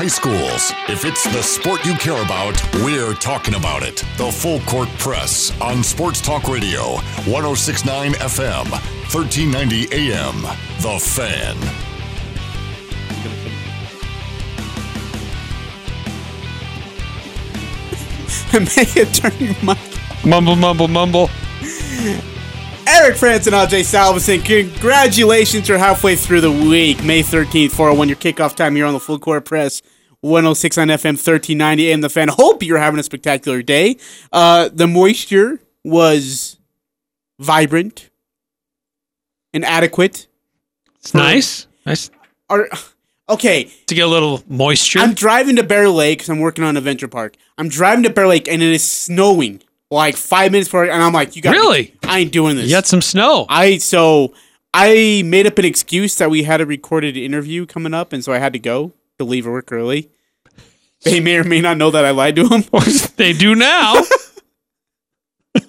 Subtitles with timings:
[0.00, 0.72] high schools.
[0.88, 3.96] If it's the sport you care about, we're talking about it.
[4.16, 6.94] The Full Court Press on Sports Talk Radio,
[7.26, 8.70] 1069 FM,
[9.12, 10.40] 1390 AM.
[10.80, 11.58] The Fan.
[18.64, 19.76] May it turn your mic.
[20.24, 21.28] Mumble, mumble, mumble.
[22.86, 25.68] Eric Frandsen and Ajay Salvesen, congratulations.
[25.68, 27.02] You're halfway through the week.
[27.04, 29.82] May 13th, 401, your kickoff time here on the Full Court Press.
[30.22, 32.00] 106 on FM, 1390 AM.
[32.02, 32.28] The fan.
[32.28, 33.96] Hope you're having a spectacular day.
[34.32, 36.58] Uh, the moisture was
[37.38, 38.10] vibrant
[39.54, 40.26] and adequate.
[40.96, 41.66] It's nice.
[41.86, 42.10] Nice
[42.50, 42.68] Are,
[43.28, 44.98] okay, to get a little moisture.
[44.98, 47.36] I'm driving to Bear Lake because I'm working on Adventure Park.
[47.56, 51.12] I'm driving to Bear Lake and it is snowing like five minutes before, and I'm
[51.12, 51.94] like, you got Really?
[52.04, 52.66] I ain't doing this.
[52.66, 53.46] you got some snow.
[53.48, 54.32] I so
[54.72, 58.32] I made up an excuse that we had a recorded interview coming up, and so
[58.32, 60.10] I had to go to leave work early.
[61.02, 62.62] They may or may not know that I lied to them.
[63.16, 64.02] they do now.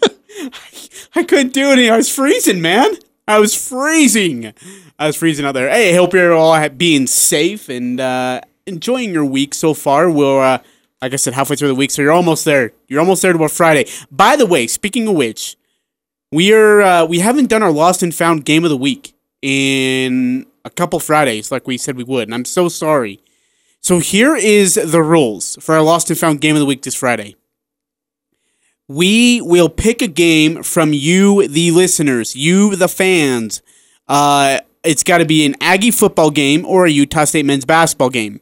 [1.15, 1.89] I couldn't do any.
[1.89, 2.95] I was freezing, man.
[3.27, 4.53] I was freezing.
[4.99, 5.69] I was freezing out there.
[5.69, 10.11] Hey, I hope you're all being safe and uh, enjoying your week so far.
[10.11, 10.57] We're, uh,
[11.01, 12.73] like I said, halfway through the week, so you're almost there.
[12.87, 13.89] You're almost there to about Friday.
[14.11, 15.57] By the way, speaking of which,
[16.31, 20.45] we are uh, we haven't done our lost and found game of the week in
[20.63, 23.19] a couple Fridays, like we said we would, and I'm so sorry.
[23.79, 26.95] So here is the rules for our lost and found game of the week this
[26.95, 27.35] Friday.
[28.87, 33.61] We will pick a game from you, the listeners, you, the fans.
[34.07, 38.09] Uh, it's got to be an Aggie football game or a Utah State men's basketball
[38.09, 38.40] game.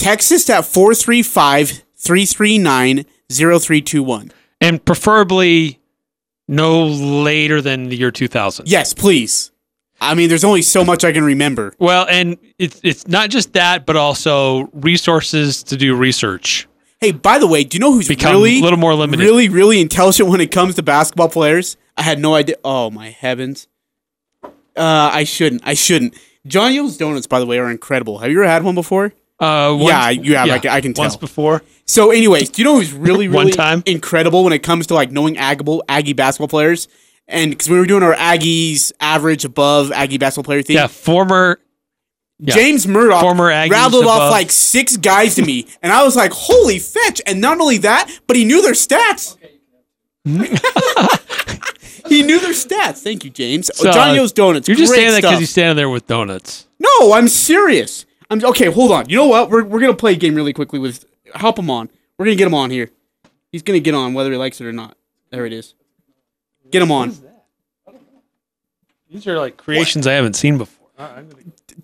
[0.00, 4.32] Text us at 435 339 0321.
[4.62, 5.78] and preferably
[6.48, 8.66] no later than the year 2000.
[8.66, 9.52] Yes, please.
[10.00, 11.74] I mean, there's only so much I can remember.
[11.78, 16.66] Well, and it's it's not just that, but also resources to do research.
[17.00, 19.22] Hey, by the way, do you know who's Become really a little more limited.
[19.22, 21.76] really, really intelligent when it comes to basketball players?
[21.98, 22.56] I had no idea.
[22.64, 23.68] Oh my heavens!
[24.42, 24.48] Uh,
[25.12, 25.60] I shouldn't.
[25.66, 26.14] I shouldn't.
[26.46, 28.18] Johnny O's donuts, by the way, are incredible.
[28.18, 29.12] Have you ever had one before?
[29.40, 30.50] Uh, once- Yeah, you have.
[30.50, 31.62] I can- I can Once before.
[31.86, 33.82] So, anyways, do you know who's really, One really time.
[33.86, 36.86] incredible when it comes to like knowing Aggie, Aggie basketball players?
[37.26, 41.58] And because we were doing our Aggies average above Aggie basketball player thing, Yeah, former.
[42.40, 42.54] yeah.
[42.54, 46.32] James Murdoch Former Aggies rattled off like six guys to me, and I was like,
[46.32, 49.36] "Holy fetch!" And not only that, but he knew their stats.
[52.08, 52.98] he knew their stats.
[53.02, 53.70] Thank you, James.
[53.74, 54.68] So, Johnny O's donuts.
[54.68, 56.66] You're just saying that because he's standing there with donuts.
[56.78, 58.06] No, I'm serious.
[58.30, 58.66] I'm okay.
[58.66, 59.08] Hold on.
[59.08, 59.50] You know what?
[59.50, 61.04] We're we're gonna play a game really quickly with.
[61.34, 61.90] Help him on.
[62.18, 62.90] We're gonna get him on here.
[63.52, 64.96] He's gonna get on whether he likes it or not.
[65.30, 65.74] There it is.
[66.70, 67.14] Get him on.
[69.10, 70.86] These are like creations I haven't seen before.
[70.98, 71.22] Uh,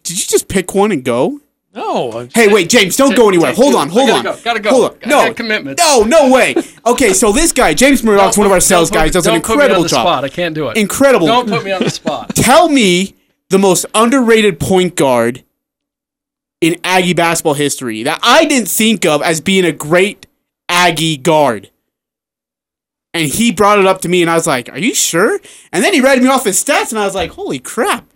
[0.03, 1.41] did you just pick one and go?
[1.75, 2.13] No.
[2.13, 3.51] I'm Hey, wait, James, don't go anywhere.
[3.51, 3.79] take Hold two.
[3.79, 4.35] on, hold gotta on.
[4.37, 4.71] go, gotta go.
[4.71, 4.99] Hold on.
[5.07, 5.83] No, got commitments.
[5.83, 6.55] No, no way.
[6.87, 9.57] Okay, so this guy, James Murdoch's one of our sales guys, does an don't put
[9.57, 10.03] me on incredible job.
[10.07, 10.25] Spot.
[10.25, 10.77] I can't do it.
[10.77, 11.27] Incredible.
[11.27, 12.35] Don't put me on the spot.
[12.35, 13.15] Tell me
[13.51, 15.43] the most underrated point guard
[16.61, 20.27] in Aggie basketball history that I didn't think of as being a great
[20.69, 21.71] Aggie guard.
[23.13, 25.41] And he brought it up to me, and I was like, Are you sure?
[25.73, 28.07] And then he read me off his stats, and I was like, Holy crap.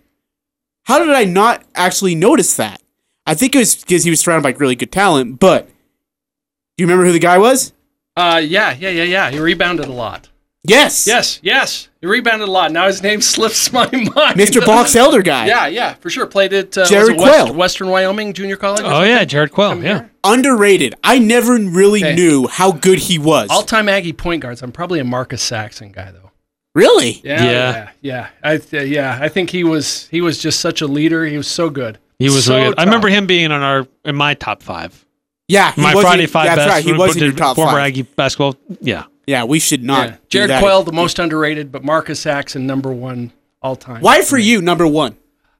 [0.83, 2.81] How did I not actually notice that?
[3.25, 6.85] I think it was because he was surrounded by really good talent, but do you
[6.85, 7.73] remember who the guy was?
[8.15, 9.29] Uh, yeah, yeah, yeah, yeah.
[9.29, 10.29] He rebounded a lot.
[10.63, 11.07] Yes.
[11.07, 11.89] Yes, yes.
[12.01, 12.71] He rebounded a lot.
[12.71, 14.37] Now his name slips my mind.
[14.39, 14.63] Mr.
[14.65, 15.47] Box Elder guy.
[15.47, 16.27] Yeah, yeah, for sure.
[16.27, 18.83] Played at uh, Jared was it West- Western Wyoming Junior College.
[18.85, 19.83] Oh yeah, Jared Quayle.
[19.83, 20.05] Yeah.
[20.23, 20.93] Underrated.
[21.03, 22.15] I never really Hey.
[22.15, 23.49] knew how good he was.
[23.49, 24.61] All-time Aggie point guards.
[24.61, 26.31] I'm probably a Marcus Saxon guy though.
[26.75, 27.21] really?
[27.23, 27.49] Yeah, Yeah.
[27.51, 28.27] yeah, yeah.
[28.43, 31.25] I th- yeah, I think he was he was just such a leader.
[31.25, 31.97] He was so good.
[32.19, 32.79] He was so really good.
[32.79, 35.05] I remember him being on our in my top five.
[35.47, 36.69] Yeah, he My was Friday in- five That's best.
[36.69, 36.83] right.
[36.85, 37.87] He was put in your top former five.
[37.87, 38.55] Aggie basketball.
[38.79, 39.05] Yeah.
[39.31, 40.09] Yeah, we should not.
[40.09, 40.15] Yeah.
[40.15, 40.61] do Jared that.
[40.61, 43.31] Quayle, the most underrated, but Marcus Saxon, number one
[43.61, 44.01] all time.
[44.01, 45.15] Why for you number one?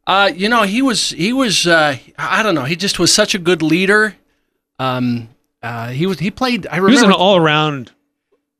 [0.05, 2.65] Uh, you know, he was he was uh, I don't know.
[2.65, 4.15] He just was such a good leader.
[4.77, 5.29] Um,
[5.63, 6.67] uh, he was he played.
[6.67, 7.91] I He was an all around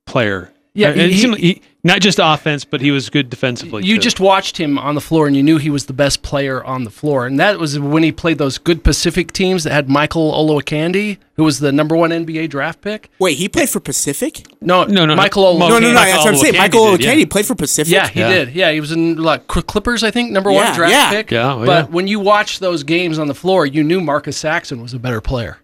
[0.06, 0.54] player.
[0.74, 3.84] Yeah, Uh, it he- seemed he- not just offense, but he was good defensively.
[3.84, 4.02] you too.
[4.02, 6.84] just watched him on the floor and you knew he was the best player on
[6.84, 7.26] the floor.
[7.26, 11.44] And that was when he played those good Pacific teams that had Michael Olowokandi, who
[11.44, 13.10] was the number one NBA draft pick.
[13.18, 14.46] Wait, he played for Pacific?
[14.62, 15.66] No, No, no, Michael no.
[15.66, 15.70] Olowokandi.
[15.70, 15.94] No, no, no.
[15.96, 16.58] Michael That's what I'm saying.
[16.58, 17.26] Michael did, yeah.
[17.26, 17.92] Played for Pacific.
[17.92, 18.30] Yeah, he Yeah.
[18.30, 18.54] did.
[18.56, 21.10] Yeah, he was in like Clippers, I think, number Yeah, one draft yeah.
[21.10, 21.32] pick.
[21.32, 21.92] Yeah, oh, but yeah.
[21.92, 25.20] when you watched those games on the floor, you knew Marcus Saxon was a better
[25.22, 25.58] player.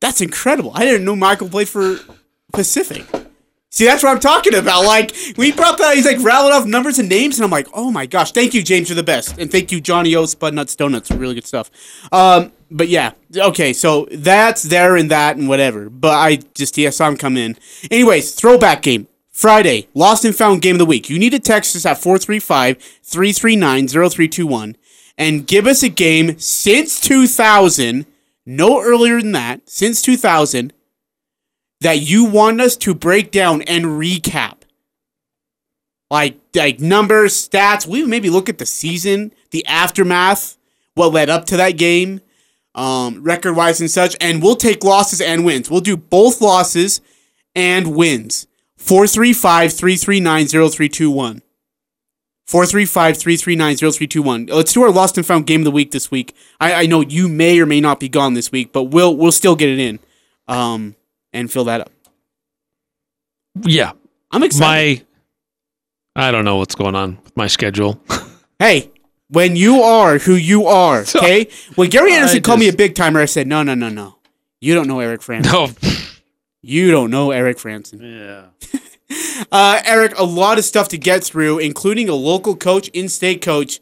[0.00, 0.72] That's incredible.
[0.74, 1.98] I didn't know Michael played for
[2.52, 3.04] Pacific.
[3.74, 4.84] See, that's what I'm talking about.
[4.84, 7.90] Like, we brought that, he's like rattling off numbers and names, and I'm like, oh
[7.90, 9.36] my gosh, thank you, James, you're the best.
[9.36, 11.72] And thank you, Johnny O, Spudnuts Donuts, really good stuff.
[12.12, 15.90] Um, but yeah, okay, so that's there and that and whatever.
[15.90, 17.56] But I just, yeah, saw him come in.
[17.90, 19.08] Anyways, throwback game.
[19.32, 21.10] Friday, lost and found game of the week.
[21.10, 24.76] You need to text us at 435 339 0321
[25.18, 28.06] and give us a game since 2000,
[28.46, 30.72] no earlier than that, since 2000
[31.84, 34.62] that you want us to break down and recap.
[36.10, 37.86] Like like numbers, stats.
[37.86, 40.56] We maybe look at the season, the aftermath,
[40.94, 42.22] what led up to that game,
[42.74, 45.70] um, record wise and such, and we'll take losses and wins.
[45.70, 47.02] We'll do both losses
[47.54, 48.46] and wins.
[48.78, 51.42] 435 339 0321.
[52.46, 54.46] 435 339 0321.
[54.46, 56.34] Let's do our lost and found game of the week this week.
[56.60, 59.32] I, I know you may or may not be gone this week, but we'll we'll
[59.32, 59.98] still get it in.
[60.48, 60.96] Um,
[61.34, 61.90] and fill that up.
[63.62, 63.92] Yeah.
[64.30, 65.06] I'm excited.
[66.16, 68.00] My, I don't know what's going on with my schedule.
[68.58, 68.90] hey,
[69.28, 71.48] when you are who you are, okay?
[71.74, 74.16] When Gary Anderson I called me a big timer, I said, no, no, no, no.
[74.60, 75.52] You don't know Eric Frandsen.
[75.52, 75.68] no.
[76.62, 78.00] You don't know Eric Frandsen.
[78.00, 78.80] Yeah.
[79.52, 83.78] Uh, Eric, a lot of stuff to get through, including a local coach, in-state coach.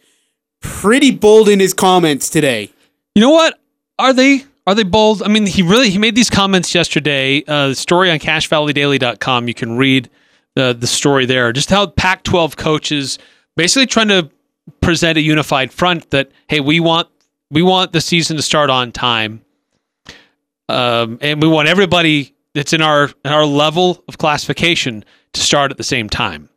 [0.60, 2.70] Pretty bold in his comments today.
[3.14, 3.58] You know what?
[3.99, 5.23] Are they are they bold?
[5.23, 7.43] I mean, he really he made these comments yesterday.
[7.47, 9.49] Uh, the story on CacheValleyDaily.com.
[9.49, 10.09] You can read
[10.55, 11.53] the the story there.
[11.53, 13.19] Just how Pac-12 coaches
[13.56, 14.31] basically trying to
[14.81, 17.09] present a unified front that hey, we want
[17.50, 19.43] we want the season to start on time,
[20.69, 25.70] um, and we want everybody that's in our in our level of classification to start
[25.70, 26.49] at the same time.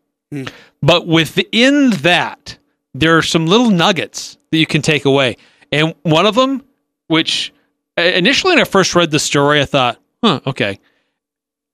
[0.82, 2.58] But within that,
[2.94, 5.38] there are some little nuggets that you can take away.
[5.72, 6.64] And one of them,
[7.08, 7.55] which uh,
[7.98, 10.80] initially when I first read the story, I thought, huh, okay.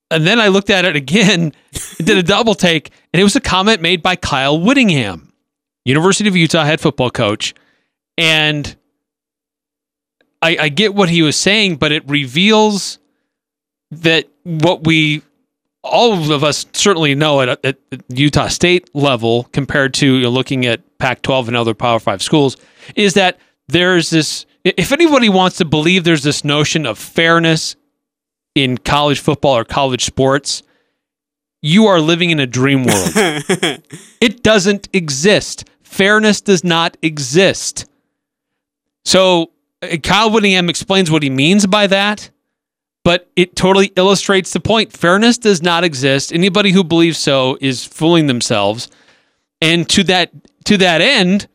[0.09, 1.53] And then I looked at it again,
[1.97, 5.33] did a double take, and it was a comment made by Kyle Whittingham,
[5.85, 7.53] University of Utah head football coach.
[8.17, 8.75] And
[10.41, 12.99] I, I get what he was saying, but it reveals
[13.91, 15.21] that what we
[15.83, 17.77] all of us certainly know at, at
[18.09, 22.57] Utah State level compared to you know, looking at Pac-12 and other Power Five schools
[22.95, 24.45] is that there's this.
[24.63, 27.75] If anybody wants to believe there's this notion of fairness
[28.53, 30.61] in college football or college sports,
[31.61, 33.11] you are living in a dream world.
[33.15, 35.67] it doesn't exist.
[35.83, 37.85] Fairness does not exist.
[39.03, 42.29] So uh, Kyle Whittingham explains what he means by that
[43.03, 44.91] but it totally illustrates the point.
[44.91, 46.31] Fairness does not exist.
[46.31, 48.89] Anybody who believes so is fooling themselves.
[49.61, 50.31] And to that
[50.65, 51.47] to that end,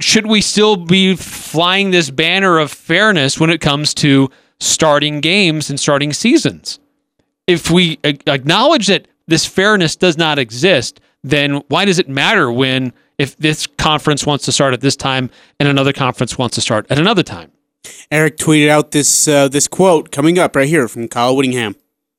[0.00, 4.30] should we still be flying this banner of fairness when it comes to
[4.60, 6.78] starting games and starting seasons?
[7.46, 12.92] If we acknowledge that this fairness does not exist, then why does it matter when
[13.18, 15.30] if this conference wants to start at this time
[15.60, 17.52] and another conference wants to start at another time?
[18.10, 21.74] Eric tweeted out this uh, this quote coming up right here from Kyle Whittingham.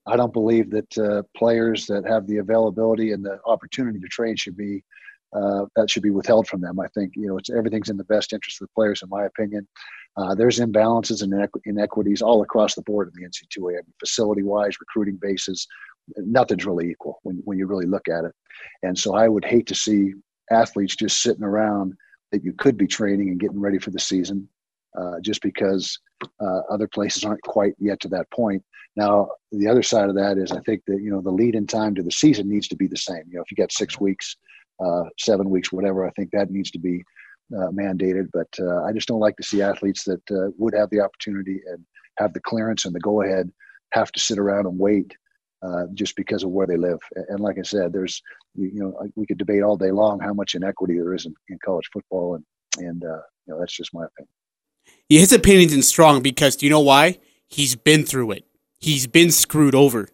[0.05, 4.35] I don't believe that uh, players that have the availability and the opportunity to train
[4.35, 4.83] should be
[5.35, 6.79] uh, that should be withheld from them.
[6.79, 9.25] I think you know it's everything's in the best interest of the players, in my
[9.25, 9.67] opinion.
[10.15, 13.71] Uh, there's imbalances and inequ- inequities all across the board in the NC2A.
[13.71, 15.67] I mean, facility-wise, recruiting bases,
[16.17, 18.33] nothing's really equal when when you really look at it.
[18.83, 20.13] And so I would hate to see
[20.51, 21.93] athletes just sitting around
[22.31, 24.47] that you could be training and getting ready for the season,
[24.99, 25.99] uh, just because
[26.41, 28.63] uh, other places aren't quite yet to that point.
[28.95, 31.65] Now, the other side of that is I think that, you know, the lead in
[31.65, 33.23] time to the season needs to be the same.
[33.27, 34.35] You know, if you got six weeks,
[34.83, 37.03] uh, seven weeks, whatever, I think that needs to be
[37.55, 38.29] uh, mandated.
[38.33, 41.61] But uh, I just don't like to see athletes that uh, would have the opportunity
[41.67, 41.83] and
[42.17, 43.51] have the clearance and the go ahead
[43.91, 45.15] have to sit around and wait
[45.63, 46.99] uh, just because of where they live.
[47.29, 48.21] And like I said, there's,
[48.55, 51.57] you, know, we could debate all day long how much inequity there is in, in
[51.63, 52.35] college football.
[52.35, 52.45] And,
[52.85, 54.29] and uh, you know, that's just my opinion.
[55.07, 57.19] Yeah, his opinions strong because do you know why?
[57.47, 58.45] He's been through it.
[58.79, 60.09] He's been screwed over,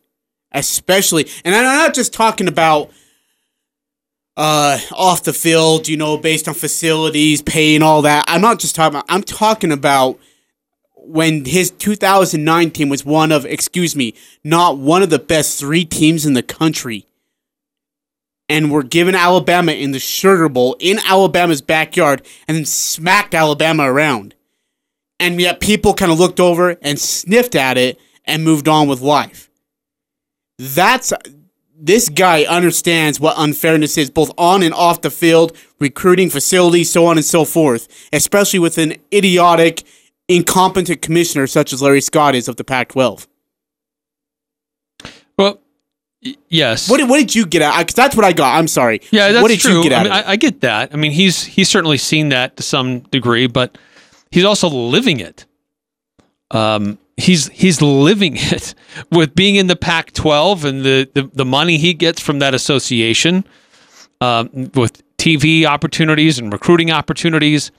[0.52, 2.92] especially, and I'm not just talking about
[4.40, 8.24] uh, off the field, you know, based on facilities, pay, and all that.
[8.30, 9.06] I'm not just talking about.
[9.10, 10.18] I'm talking about
[10.96, 15.84] when his 2009 team was one of, excuse me, not one of the best three
[15.84, 17.06] teams in the country.
[18.48, 23.84] And were given Alabama in the Sugar Bowl in Alabama's backyard and then smacked Alabama
[23.84, 24.34] around
[25.20, 29.02] and yet people kind of looked over and sniffed at it and moved on with
[29.02, 29.52] life.
[30.58, 31.14] That's
[31.80, 37.06] this guy understands what unfairness is, both on and off the field, recruiting facilities, so
[37.06, 39.84] on and so forth, especially with an idiotic,
[40.28, 43.28] incompetent commissioner such as Larry Scott is of the Pac 12.
[45.38, 45.60] Well,
[46.50, 46.90] Yes.
[46.90, 47.78] What did, what did you get at?
[47.80, 48.58] Because that's what I got.
[48.58, 49.02] I'm sorry.
[49.10, 49.78] Yeah, that's what did true.
[49.78, 50.94] you get I, mean, I, I get that.
[50.94, 53.78] I mean, he's he's certainly seen that to some degree, but
[54.30, 55.46] he's also living it.
[56.52, 58.74] Um, he's he's living it
[59.12, 63.46] with being in the Pac-12 and the the, the money he gets from that association,
[64.22, 67.72] um, with TV opportunities and recruiting opportunities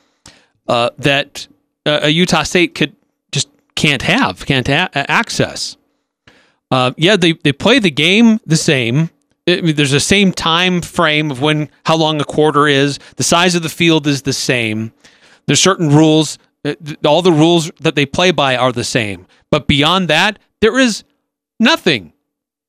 [0.69, 1.49] uh, that
[1.87, 2.95] uh, a Utah State could
[3.33, 5.77] just can't have, can't access.
[6.71, 9.11] Uh, yeah, they, they play the game the same.
[9.49, 13.01] I mean, there's the same time frame of when how long a quarter is.
[13.17, 14.93] The size of the field is the same.
[15.47, 16.39] There's certain rules.
[16.65, 16.75] Uh,
[17.05, 19.27] All the rules that they play by are the same.
[19.51, 21.05] But beyond that, there is
[21.59, 22.13] nothing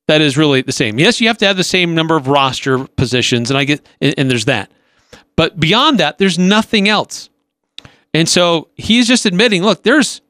[0.07, 0.99] that is really the same.
[0.99, 4.13] Yes, you have to have the same number of roster positions, and I get and,
[4.17, 4.71] and there's that.
[5.35, 7.29] But beyond that, there's nothing else.
[8.13, 10.21] And so he's just admitting, look, there's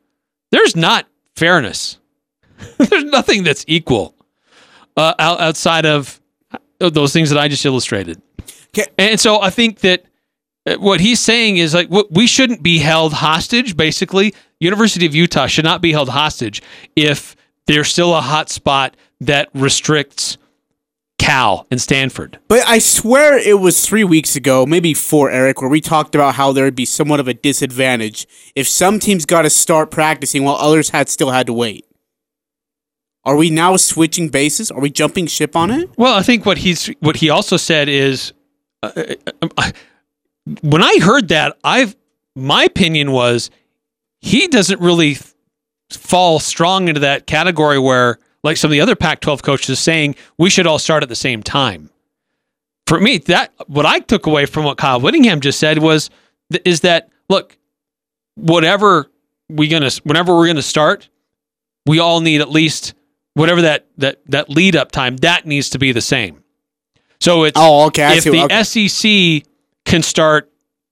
[0.52, 1.98] there's not fairness.
[2.78, 4.16] there's nothing that's equal
[4.96, 6.22] uh, outside of
[6.80, 8.22] those things that I just illustrated.
[8.70, 8.90] Okay.
[8.98, 10.08] And so I think that uh,
[10.78, 13.76] what he's saying is like we shouldn't be held hostage.
[13.76, 16.62] Basically, University of Utah should not be held hostage
[16.96, 17.36] if
[17.68, 20.38] there's still a hot spot that restricts
[21.18, 22.40] Cal and Stanford.
[22.48, 26.36] But I swear it was three weeks ago, maybe four, Eric, where we talked about
[26.36, 30.44] how there would be somewhat of a disadvantage if some teams got to start practicing
[30.44, 31.86] while others had still had to wait.
[33.24, 34.72] Are we now switching bases?
[34.72, 35.92] Are we jumping ship on it?
[35.96, 38.34] Well, I think what he's what he also said is,
[38.82, 39.72] uh, uh, uh,
[40.62, 41.96] when I heard that, I've
[42.36, 43.50] my opinion was
[44.22, 45.18] he doesn't really
[45.90, 50.50] fall strong into that category where, like some of the other Pac-12 coaches, saying we
[50.50, 51.90] should all start at the same time.
[52.88, 56.10] For me, that what I took away from what Kyle Whittingham just said was
[56.66, 57.58] is that look,
[58.36, 59.10] whatever
[59.50, 61.10] we gonna whenever we're gonna start,
[61.86, 62.94] we all need at least
[63.34, 66.44] whatever that that that lead up time that needs to be the same.
[67.20, 68.18] So it's Oh, okay.
[68.18, 68.64] If the okay.
[68.64, 69.51] SEC
[69.92, 70.50] can start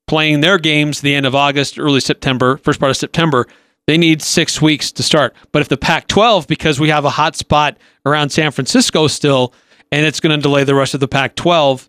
[0.07, 3.47] playing their games the end of August, early September, first part of September,
[3.87, 5.33] they need six weeks to start.
[5.53, 9.53] But if the Pac-12, because we have a hot spot around San Francisco still,
[9.89, 11.87] and it's going to delay the rest of the Pac-12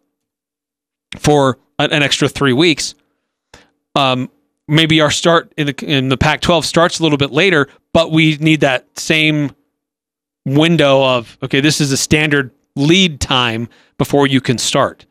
[1.19, 2.95] for an extra three weeks,
[3.97, 4.31] um,
[4.69, 8.37] maybe our start in the in the Pac-12 starts a little bit later, but we
[8.37, 9.51] need that same
[10.47, 15.07] window of okay, this is a standard lead time before you can start.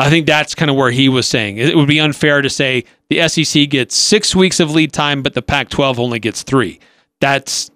[0.00, 2.84] I think that's kind of where he was saying it would be unfair to say
[3.08, 6.80] the SEC gets six weeks of lead time, but the Pac-12 only gets three.
[7.20, 7.70] That's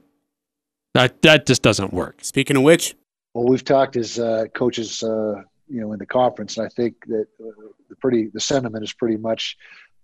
[0.95, 2.25] that that just doesn't work.
[2.25, 2.95] Speaking of which,
[3.35, 6.95] Well, we've talked as uh, coaches, uh, you know, in the conference, and I think
[7.07, 9.57] that uh, the pretty the sentiment is pretty much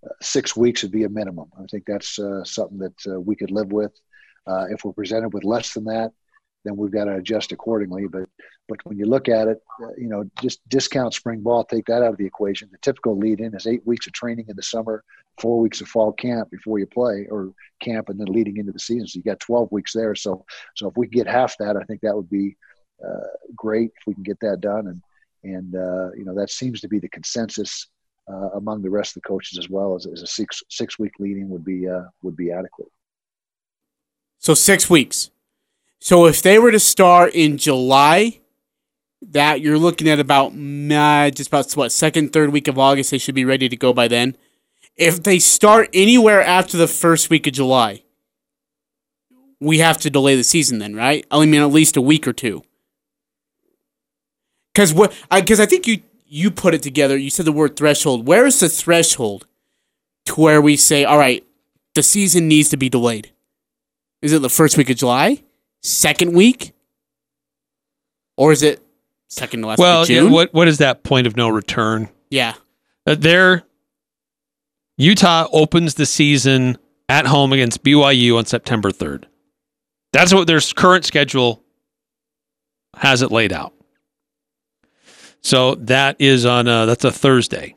[0.05, 1.51] uh, six weeks would be a minimum.
[1.59, 3.93] I think that's uh, something that uh, we could live with.
[4.47, 6.13] Uh, if we're presented with less than that,
[6.65, 8.07] then we've got to adjust accordingly.
[8.09, 8.29] But
[8.71, 12.05] but when you look at it, uh, you know, just discount spring ball, take that
[12.05, 12.69] out of the equation.
[12.71, 15.03] The typical lead in is eight weeks of training in the summer,
[15.41, 18.79] four weeks of fall camp before you play, or camp and then leading into the
[18.79, 19.09] season.
[19.09, 20.15] So you got 12 weeks there.
[20.15, 20.47] So
[20.77, 22.57] so if we get half that, I think that would be
[23.05, 24.87] uh, great if we can get that done.
[24.87, 25.03] And
[25.43, 27.89] and uh, you know that seems to be the consensus
[28.33, 29.97] uh, among the rest of the coaches as well.
[29.97, 32.89] As, as a six six week leading would be uh, would be adequate.
[34.39, 35.31] so six weeks.
[36.03, 38.40] So if they were to start in July,
[39.23, 43.19] that you're looking at about uh, just about what second, third week of August, they
[43.19, 44.37] should be ready to go by then.
[44.97, 48.03] If they start anywhere after the first week of July,
[49.61, 51.27] we have to delay the season then, right?
[51.31, 52.65] I mean, at least a week or two.
[54.73, 55.13] Because what?
[55.31, 57.17] Because I, think you you put it together.
[57.17, 58.27] You said the word threshold.
[58.27, 59.47] Where is the threshold
[60.27, 61.45] to where we say, all right,
[61.95, 63.33] the season needs to be delayed?
[64.23, 65.43] Is it the first week of July?
[65.83, 66.73] Second week?
[68.37, 68.83] Or is it
[69.31, 72.09] second to last Well, week yeah, what what is that point of no return?
[72.31, 72.55] yeah.
[73.07, 73.63] Uh, there,
[74.99, 76.77] Utah opens the season
[77.09, 79.25] at home against BYU on September 3rd.
[80.13, 81.63] That's what their current schedule
[82.97, 83.73] has it laid out.
[85.41, 87.75] So that is on uh, that's a Thursday,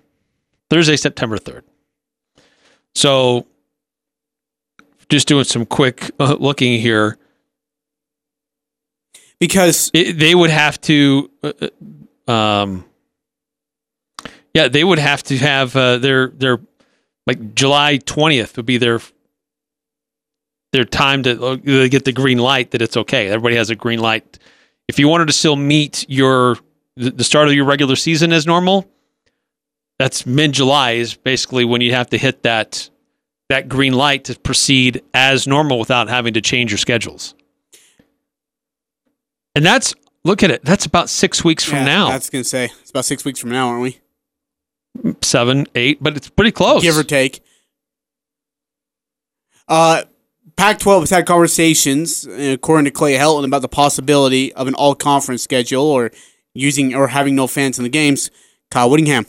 [0.69, 1.61] Thursday, September 3rd.
[2.93, 3.47] So
[5.07, 7.17] just doing some quick uh, looking here.
[9.43, 11.51] Because it, they would have to uh,
[12.27, 12.85] uh, um
[14.53, 16.61] yeah they would have to have uh, their their
[17.27, 19.01] like july 20th would be their
[20.71, 21.55] their time to uh,
[21.87, 23.27] get the green light that it's okay.
[23.27, 24.39] Everybody has a green light.
[24.87, 26.57] If you wanted to still meet your
[26.95, 28.89] the start of your regular season as normal
[29.99, 32.89] that's mid-july is basically when you have to hit that
[33.49, 37.35] that green light to proceed as normal without having to change your schedules
[39.55, 39.93] and that's
[40.23, 40.63] look at it.
[40.63, 42.09] That's about six weeks from Yeah, now.
[42.09, 43.99] That's gonna say it's about six weeks from now, aren't we?
[45.21, 46.81] Seven, eight, but it's pretty close.
[46.81, 47.41] give or take.
[49.67, 50.03] Uh,
[50.55, 55.41] Pac-12 has had conversations, uh, according to Clay Helton, about the possibility of an all-conference
[55.41, 56.11] schedule or
[56.53, 58.29] using or having no fans in the games.
[58.69, 59.25] Kyle Whittingham.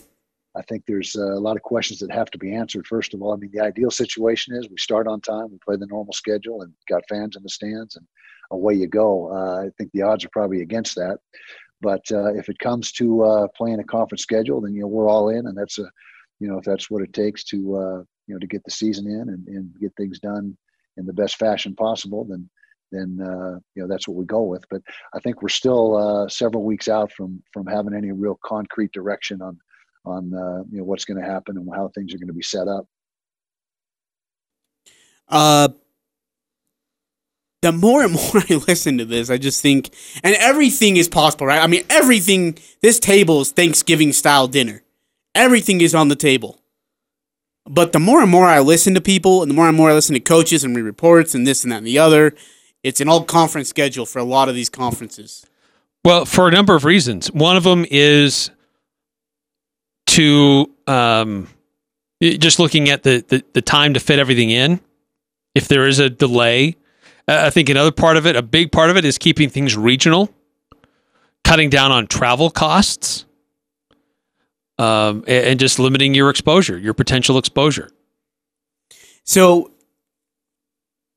[0.55, 2.87] I think there's uh, a lot of questions that have to be answered.
[2.87, 5.75] First of all, I mean, the ideal situation is we start on time, we play
[5.75, 8.05] the normal schedule, and got fans in the stands, and
[8.51, 9.31] away you go.
[9.31, 11.17] Uh, I think the odds are probably against that.
[11.81, 15.09] But uh, if it comes to uh, playing a conference schedule, then you know we're
[15.09, 15.89] all in, and that's a,
[16.39, 17.97] you know, if that's what it takes to uh,
[18.27, 20.57] you know to get the season in and, and get things done
[20.97, 22.49] in the best fashion possible, then
[22.91, 24.63] then uh, you know that's what we go with.
[24.69, 24.81] But
[25.13, 29.41] I think we're still uh, several weeks out from from having any real concrete direction
[29.41, 29.59] on
[30.05, 30.25] on
[30.71, 32.87] you know what's going to happen and how things are going to be set up.
[35.27, 35.69] Uh,
[37.65, 39.89] the more and more I listen to this, I just think,
[40.23, 41.61] and everything is possible, right?
[41.61, 42.57] I mean, everything.
[42.81, 44.83] This table is Thanksgiving style dinner.
[45.33, 46.59] Everything is on the table.
[47.67, 49.93] But the more and more I listen to people, and the more and more I
[49.93, 52.35] listen to coaches and reports and this and that and the other,
[52.83, 55.47] it's an all conference schedule for a lot of these conferences.
[56.03, 57.31] Well, for a number of reasons.
[57.31, 58.51] One of them is
[60.07, 61.47] to um,
[62.21, 64.79] just looking at the, the, the time to fit everything in.
[65.55, 66.75] If there is a delay,
[67.27, 70.29] I think another part of it, a big part of it, is keeping things regional,
[71.43, 73.25] cutting down on travel costs,
[74.77, 77.89] um, and, and just limiting your exposure, your potential exposure.
[79.23, 79.71] So,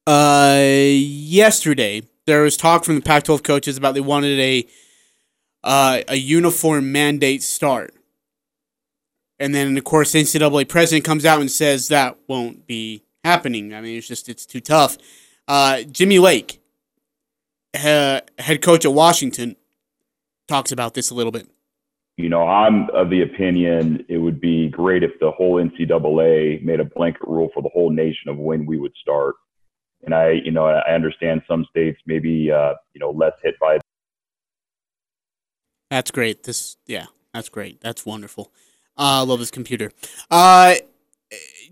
[0.07, 4.67] uh, yesterday there was talk from the Pac-12 coaches about they wanted a
[5.65, 7.95] uh, a uniform mandate start,
[9.39, 13.75] and then of course the NCAA president comes out and says that won't be happening.
[13.75, 14.97] I mean, it's just it's too tough.
[15.49, 16.61] Uh, Jimmy Lake,
[17.75, 19.57] uh, head coach at Washington,
[20.47, 21.49] talks about this a little bit.
[22.19, 26.81] You know, I'm of the opinion it would be great if the whole NCAA made
[26.81, 29.37] a blanket rule for the whole nation of when we would start.
[30.05, 33.79] And I, you know, I understand some states maybe, uh, you know, less hit by
[35.91, 36.43] That's great.
[36.43, 37.81] This, yeah, that's great.
[37.81, 38.53] That's wonderful.
[38.97, 39.93] Uh, I love this computer.
[40.31, 40.75] Uh,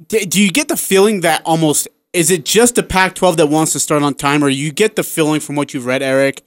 [0.07, 3.73] d- do you get the feeling that almost is it just the Pac-12 that wants
[3.73, 6.42] to start on time, or you get the feeling from what you've read, Eric,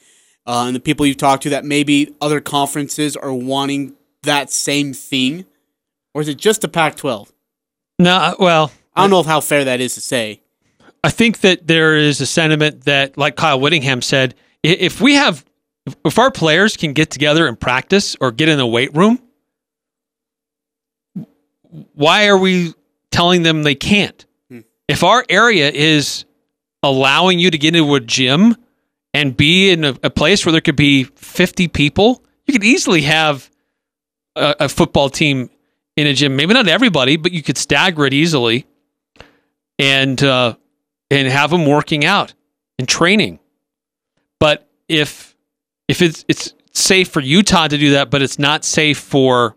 [0.45, 4.93] uh, and the people you've talked to that maybe other conferences are wanting that same
[4.93, 5.45] thing,
[6.13, 7.32] or is it just the Pac-12?
[8.00, 10.41] No, well, I don't know how fair that is to say.
[11.04, 15.45] I think that there is a sentiment that, like Kyle Whittingham said, if we have,
[16.04, 19.22] if our players can get together and practice or get in the weight room,
[21.93, 22.74] why are we
[23.12, 24.26] telling them they can't?
[24.89, 26.25] If our area is
[26.82, 28.56] allowing you to get into a gym
[29.13, 33.04] and be in a, a place where there could be 50 people, you could easily
[33.04, 33.52] have
[34.36, 35.52] a, a football team
[35.95, 36.36] in a gym.
[36.36, 38.65] Maybe not everybody, but you could stagger it easily
[39.78, 40.56] and uh,
[41.12, 42.34] and have them working out
[42.80, 43.39] and training.
[44.39, 45.36] But if
[45.88, 49.56] if it's it's safe for Utah to do that, but it's not safe for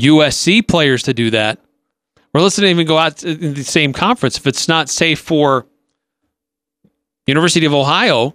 [0.00, 1.60] USC players to do that,
[2.34, 4.36] or let's not even go out in the same conference.
[4.36, 5.66] If it's not safe for
[7.26, 8.34] University of Ohio,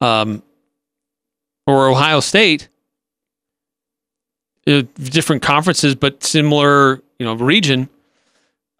[0.00, 0.42] um,
[1.66, 2.68] or Ohio State,
[4.66, 7.88] uh, different conferences but similar, you know, region.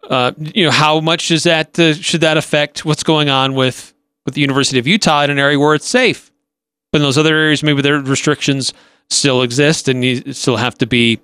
[0.09, 3.93] Uh, you know, how much does that uh, should that affect what's going on with
[4.25, 6.31] with the University of Utah in an area where it's safe?
[6.91, 8.73] But in those other areas, maybe their restrictions
[9.09, 11.19] still exist, and you still have to be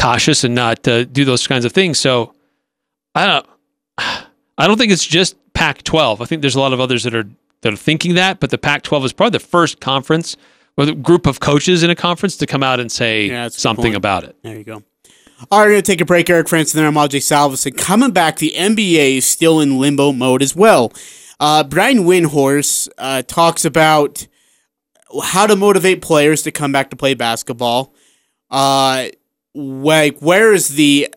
[0.00, 1.98] cautious and not uh, do those kinds of things.
[1.98, 2.34] So,
[3.14, 3.46] I don't,
[4.58, 6.20] I don't think it's just Pac-12.
[6.20, 7.28] I think there's a lot of others that are
[7.62, 10.36] that are thinking that, but the Pac-12 is probably the first conference
[10.76, 13.56] or the group of coaches in a conference to come out and say Yeah, that's
[13.56, 14.36] a good something about it.
[14.42, 14.82] There you go.
[15.50, 16.30] All right, we're going to take a break.
[16.30, 17.76] Eric Frandsen and then I'm Ajay Salvesen.
[17.76, 20.92] Coming back, the NBA is still in limbo mode as well.
[21.38, 24.26] Uh, Brian Windhorst uh, talks about
[25.22, 27.94] how to motivate players to come back to play basketball.
[28.50, 29.08] Uh,
[29.56, 31.12] like, where is the.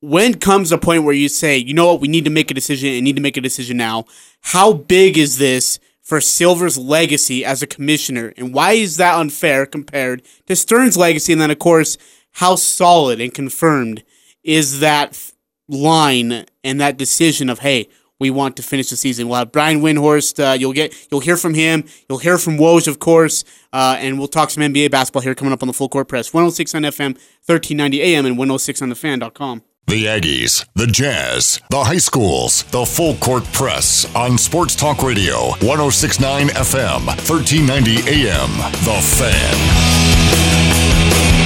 [0.00, 2.54] When comes a point where you say, you know what, we need to make a
[2.54, 4.04] decision and need to make a decision now?
[4.42, 8.34] How big is this for Silver's legacy as a commissioner?
[8.36, 11.32] And why is that unfair compared to Stern's legacy?
[11.32, 11.96] And then, of course,
[12.32, 14.04] how solid and confirmed
[14.42, 15.32] is that
[15.68, 17.88] line and that decision of hey
[18.20, 21.36] we want to finish the season we'll have brian windhorst uh, you'll get you'll hear
[21.36, 25.22] from him you'll hear from woj of course uh, and we'll talk some nba basketball
[25.22, 27.14] here coming up on the full court press 106 on fm
[27.46, 32.86] 1390 am and 106 on the fan.com The Aggies, the Jazz, the high schools, the
[32.86, 38.48] full court press on Sports Talk Radio, 1069 FM, 1390 AM.
[38.88, 41.43] The Fan.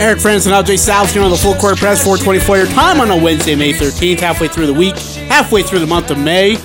[0.00, 3.10] Eric Frandsen and Jay South here on the Full Court Press 424 your time on
[3.10, 4.96] a Wednesday, May 13th, halfway through the week,
[5.28, 6.56] halfway through the month of May.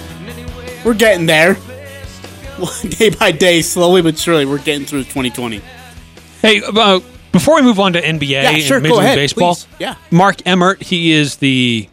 [0.85, 1.55] We're getting there.
[2.91, 5.61] Day by day, slowly but surely, we're getting through 2020.
[6.41, 7.01] Hey, uh,
[7.33, 9.67] before we move on to NBA Yeah, sure, and Major League Baseball, please.
[9.79, 9.95] Yeah.
[10.11, 11.89] Mark Emmert, he is the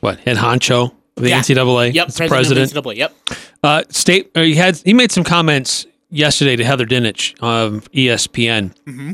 [0.00, 1.38] what head honcho of the Yeah.
[1.40, 1.94] NCAA.
[1.94, 2.76] Yep, president, president.
[2.76, 2.96] of the NCAA.
[2.98, 3.16] Yep.
[3.62, 8.74] Uh, state uh, he had he made some comments yesterday to Heather Dinich of ESPN,
[8.84, 9.12] Mm-hmm.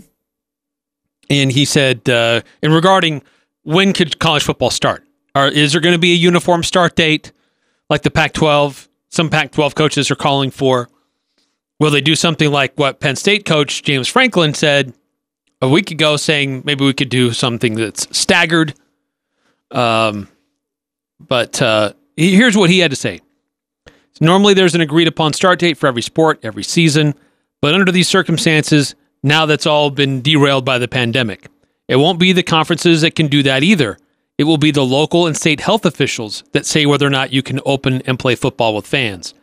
[1.30, 3.22] And he said, uh, and regarding
[3.62, 5.04] when could college football start?
[5.34, 7.32] Or is there going to be a uniform start date
[7.90, 8.88] like the Pac-12?
[9.08, 10.88] Some Pac-12 coaches are calling for.
[11.78, 14.94] Will they do something like what Penn State coach James Franklin said
[15.60, 18.74] a week ago, saying maybe we could do something that's staggered?
[19.70, 20.28] Um,
[21.20, 23.20] but uh, here's what he had to say.
[24.20, 27.14] Normally, there's an agreed upon start date for every sport, every season,
[27.60, 28.94] but under these circumstances,
[29.26, 31.48] now that's all been derailed by the pandemic.
[31.88, 33.98] It won't be the conferences that can do that either.
[34.38, 37.42] It will be the local and state health officials that say whether or not you
[37.42, 39.34] can open and play football with fans.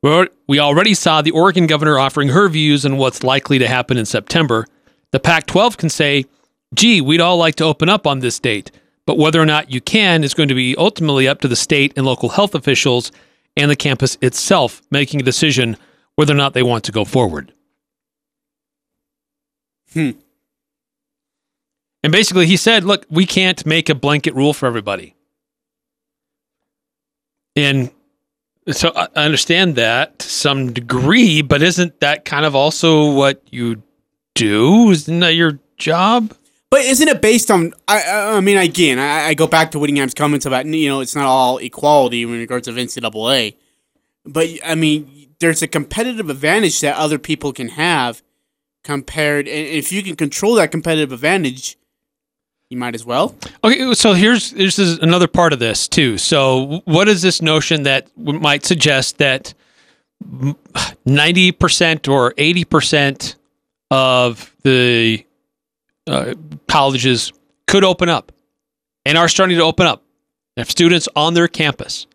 [0.00, 4.06] We already saw the Oregon governor offering her views on what's likely to happen in
[4.06, 4.66] September.
[5.10, 6.24] The Pac 12 can say,
[6.74, 8.70] gee, we'd all like to open up on this date,
[9.06, 11.92] but whether or not you can is going to be ultimately up to the state
[11.96, 13.10] and local health officials
[13.56, 15.76] and the campus itself making a decision
[16.14, 17.52] whether or not they want to go forward.
[19.92, 20.10] Hmm.
[22.02, 25.14] And basically, he said, look, we can't make a blanket rule for everybody.
[27.56, 27.90] And
[28.70, 33.82] so I understand that to some degree, but isn't that kind of also what you
[34.34, 34.90] do?
[34.90, 36.34] Isn't that your job?
[36.70, 37.72] But isn't it based on?
[37.88, 41.00] I, I I mean, again, I, I go back to Whittingham's comments about you know
[41.00, 43.56] it's not all equality in regards of NCAA,
[44.26, 48.22] but I mean, there's a competitive advantage that other people can have
[48.88, 51.76] compared, and if you can control that competitive advantage,
[52.70, 53.34] you might as well.
[53.62, 56.16] Okay, so here's this is another part of this too.
[56.16, 59.52] So, what is this notion that might suggest that
[61.04, 63.36] ninety percent or eighty percent
[63.90, 65.26] of the
[66.06, 66.34] uh,
[66.66, 67.30] colleges
[67.66, 68.32] could open up
[69.04, 70.02] and are starting to open up?
[70.56, 72.06] Have students on their campus,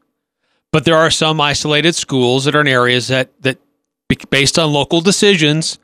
[0.71, 3.59] but there are some isolated schools that are in areas that that,
[4.31, 5.77] based on local decisions,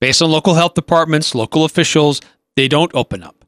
[0.00, 2.20] based on local health departments, local officials,
[2.56, 3.44] they don't open up.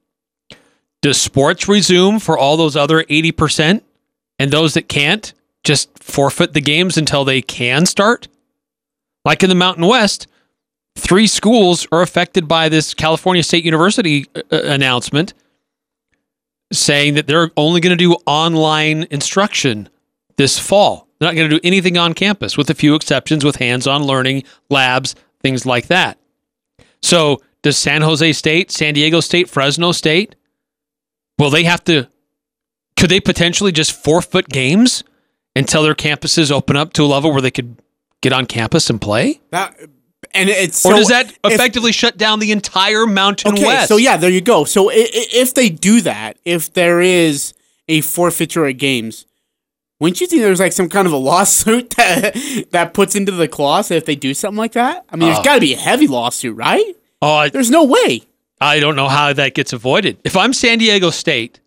[1.01, 3.83] Does sports resume for all those other 80%
[4.39, 5.33] and those that can't
[5.65, 8.29] just forfeit the games until they can start?
[9.25, 10.27] Like in the Mountain West,
[10.97, 15.35] three schools are affected by this California State University uh, uh, announcement
[16.73, 19.89] saying that they're only going to do online instruction
[20.37, 21.09] this fall.
[21.19, 24.05] They're not going to do anything on campus, with a few exceptions, with hands on
[24.05, 26.19] learning, labs, things like that.
[27.03, 30.35] So, does San Jose State, San Diego State, Fresno State,
[31.39, 32.09] will they have to,
[32.97, 35.05] could they potentially just forfeit games
[35.57, 37.81] until their campuses open up to a level where they could
[38.23, 39.41] get on campus and play?
[39.51, 39.77] That
[40.35, 43.89] and it's Or so does that if- effectively shut down the entire Mountain Okay, West?
[43.89, 44.65] so yeah, there you go.
[44.65, 47.55] So if they do that, if there is
[47.89, 49.25] a forfeiture of games,
[50.01, 52.35] wouldn't you think there's like some kind of a lawsuit that
[52.71, 55.05] that puts into the clause if they do something like that?
[55.11, 55.43] I mean, there's uh.
[55.43, 56.95] got to be a heavy lawsuit, right?
[57.21, 58.23] Oh, I, There's no way.
[58.61, 60.19] I don't know how that gets avoided.
[60.25, 61.61] If I'm San Diego State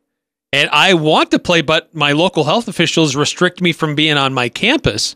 [0.53, 4.33] and I want to play, but my local health officials restrict me from being on
[4.33, 5.15] my campus,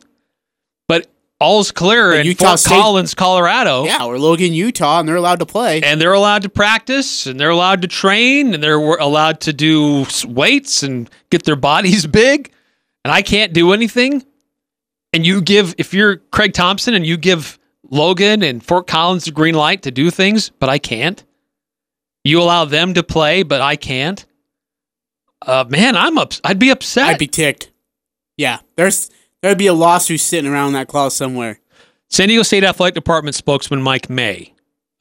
[0.87, 1.07] but
[1.39, 3.85] all's clear But in Utah Fort State- Collins, Colorado.
[3.85, 5.81] Yeah, or Logan, Utah, and they're allowed to play.
[5.81, 10.01] and they're allowed to practice and they're allowed to train and they're allowed to do
[10.01, 12.51] s- weights and get their bodies big
[13.05, 14.25] and I can't do anything
[15.13, 19.31] and you give if you're Craig Thompson and you give Logan and Fort Collins the
[19.31, 21.23] green light to do things but I can't
[22.23, 24.25] you allow them to play but I can't
[25.43, 27.71] uh man I'm up I'd be upset I'd be ticked.
[28.37, 31.59] Yeah, there's there'd be a lawsuit sitting around that clause somewhere.
[32.09, 34.51] San Diego State Athletic Department spokesman Mike May.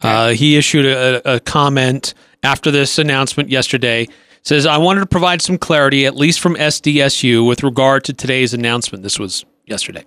[0.01, 2.13] Uh, he issued a, a comment
[2.43, 4.07] after this announcement yesterday.
[4.45, 8.53] Says, I wanted to provide some clarity, at least from SDSU, with regard to today's
[8.53, 9.03] announcement.
[9.03, 10.05] This was yesterday.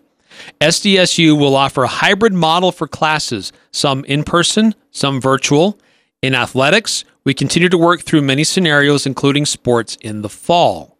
[0.61, 5.79] SDSU will offer a hybrid model for classes, some in person, some virtual.
[6.21, 10.97] In athletics, we continue to work through many scenarios, including sports in the fall.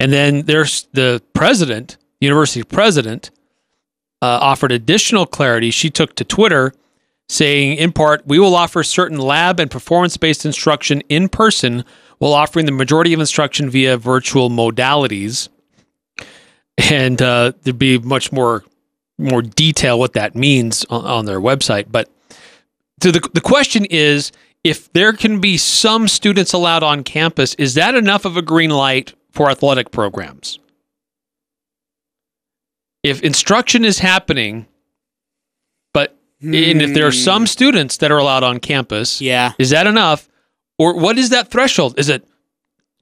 [0.00, 3.30] And then there's the president, university president,
[4.20, 5.70] uh, offered additional clarity.
[5.70, 6.72] She took to Twitter
[7.28, 11.84] saying, in part, we will offer certain lab and performance based instruction in person
[12.18, 15.48] while offering the majority of instruction via virtual modalities.
[16.90, 18.64] And uh, there'd be much more
[19.20, 21.86] more detail what that means on, on their website.
[21.90, 22.08] But
[23.02, 24.30] so the, the question is
[24.62, 28.70] if there can be some students allowed on campus, is that enough of a green
[28.70, 30.58] light for athletic programs?
[33.02, 34.66] If instruction is happening,
[35.94, 39.52] but and if there are some students that are allowed on campus, Yeah.
[39.58, 40.28] is that enough?
[40.78, 41.98] Or what is that threshold?
[41.98, 42.26] Is it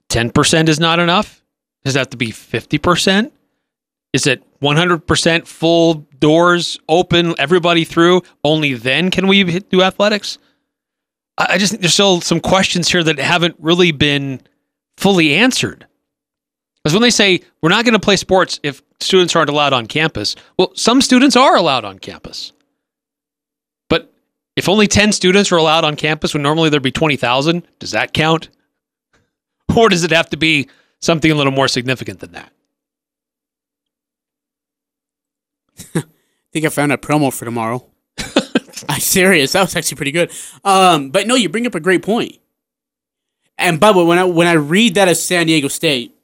[0.08, 1.42] 10% is not enough?
[1.84, 3.30] Does that have to be 50%?
[4.12, 8.22] Is it 100% full doors open, everybody through?
[8.42, 10.38] Only then can we do athletics?
[11.38, 14.40] I just think there's still some questions here that haven't really been
[14.96, 15.86] fully answered.
[16.82, 19.86] Because when they say we're not going to play sports if students aren't allowed on
[19.86, 22.52] campus, well, some students are allowed on campus.
[24.56, 28.12] If only 10 students are allowed on campus when normally there'd be 20,000, does that
[28.12, 28.48] count?
[29.76, 32.50] Or does it have to be something a little more significant than that?
[35.94, 36.04] I
[36.52, 37.84] think I found a promo for tomorrow.
[38.88, 39.52] I'm serious.
[39.52, 40.32] That was actually pretty good.
[40.64, 42.38] Um, but no, you bring up a great point.
[43.58, 46.14] And Bubba, when I when I read that as San Diego State,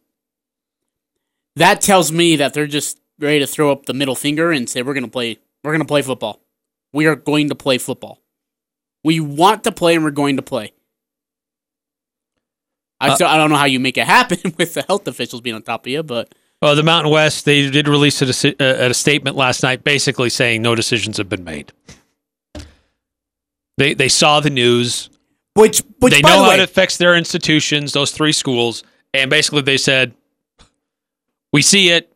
[1.57, 4.83] that tells me that they're just ready to throw up the middle finger and say
[4.83, 6.41] we're gonna play we're gonna play football.
[6.93, 8.21] We are going to play football.
[9.05, 10.73] We want to play and we're going to play.
[13.01, 15.41] I Uh, still I don't know how you make it happen with the health officials
[15.41, 18.61] being on top of you, but Well, the Mountain West, they did release a, deci-
[18.61, 21.73] uh, a statement last night basically saying no decisions have been made.
[23.79, 25.09] They, they saw the news.
[25.55, 28.85] which which they by know the how it affects their institutions, those three schools.
[29.15, 30.15] And basically they said,
[31.53, 32.13] we see it,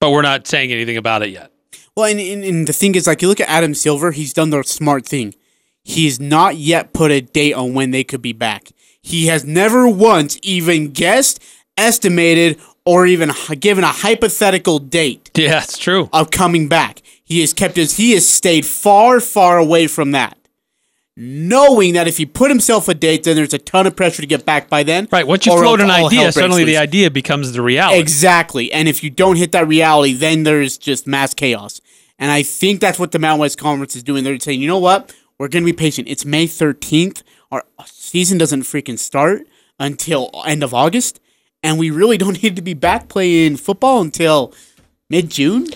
[0.00, 1.50] but we're not saying anything about it yet.
[1.98, 4.50] Well, and, and, and the thing is, like, you look at Adam Silver, he's done
[4.50, 5.34] the smart thing.
[5.82, 8.68] He's not yet put a date on when they could be back.
[9.02, 11.42] He has never once even guessed,
[11.76, 16.08] estimated, or even given a hypothetical date Yeah, it's true.
[16.12, 17.02] of coming back.
[17.24, 20.38] He has kept his, he has stayed far, far away from that.
[21.16, 24.28] Knowing that if he put himself a date, then there's a ton of pressure to
[24.28, 25.08] get back by then.
[25.10, 25.26] Right.
[25.26, 27.98] Once you float an idea, suddenly the idea becomes the reality.
[27.98, 28.72] Exactly.
[28.72, 31.80] And if you don't hit that reality, then there's just mass chaos.
[32.18, 34.24] And I think that's what the Mountain West Conference is doing.
[34.24, 35.14] They're saying, you know what?
[35.38, 36.08] We're going to be patient.
[36.08, 37.22] It's May 13th.
[37.52, 39.42] Our season doesn't freaking start
[39.78, 41.20] until end of August.
[41.62, 44.52] And we really don't need to be back playing football until
[45.08, 45.68] mid June.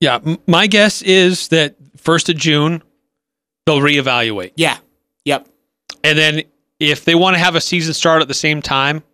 [0.00, 2.82] Yeah, m- my guess is that first of June
[3.66, 4.78] they'll reevaluate, Yeah.
[5.24, 5.46] Yep.
[6.02, 6.42] and then
[6.80, 9.04] if they want to have a season start at the same time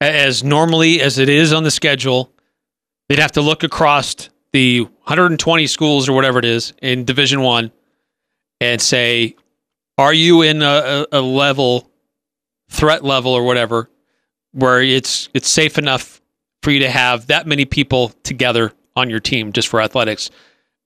[0.00, 2.32] as normally as it is on the schedule,
[3.08, 7.72] they'd have to look across the 120 schools or whatever it is in Division One
[8.60, 9.34] and say,
[9.98, 11.90] are you in a, a, level,
[12.70, 13.90] threat level or whatever,
[14.52, 16.22] where it's it's safe enough
[16.62, 20.30] for you to have that many people together on your team just for athletics?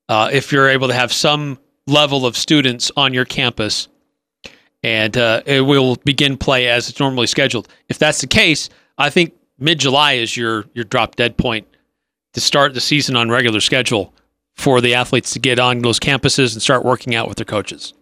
[0.08, 3.88] Uh, if you're able to have some level of students on your campus,
[4.82, 7.68] and uh, it will begin play as it's normally scheduled.
[7.90, 11.67] If that's the case, I think mid July is your your drop dead point
[12.38, 14.14] to start the season on regular schedule
[14.54, 17.94] for the athletes to get on those campuses and start working out with their coaches.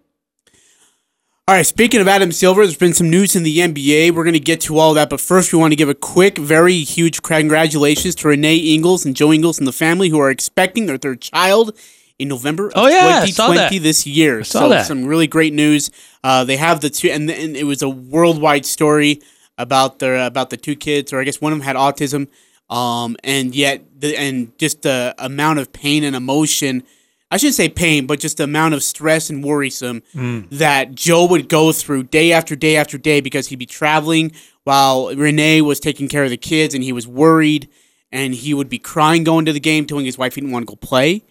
[1.49, 4.11] All right, speaking of Adam Silver, there's been some news in the NBA.
[4.12, 6.38] We're going to get to all that, but first we want to give a quick,
[6.38, 10.87] very huge congratulations to Renae Ingles and Joe Ingles and the family who are expecting
[10.87, 11.79] their third child
[12.18, 13.83] in November of Oh, yeah, I saw 2020 that.
[13.85, 14.42] this year.
[14.42, 14.87] saw so that.
[14.87, 15.90] some really great news.
[16.25, 19.20] Uh, they have the two, and, and it was a worldwide story
[19.57, 22.27] about the about the two kids, or I guess one of them had autism,
[22.68, 26.83] um, and yet the and just the amount of pain and emotion.
[27.29, 30.02] I shouldn't say pain, but just the amount of stress and worrisome
[30.50, 34.31] that Joe would go through day after day after day because he'd be traveling
[34.62, 37.68] while Renae was taking care of the kids and he was worried
[38.12, 40.68] and he would be crying going to the game, telling his wife he didn't want
[40.68, 41.24] to go play.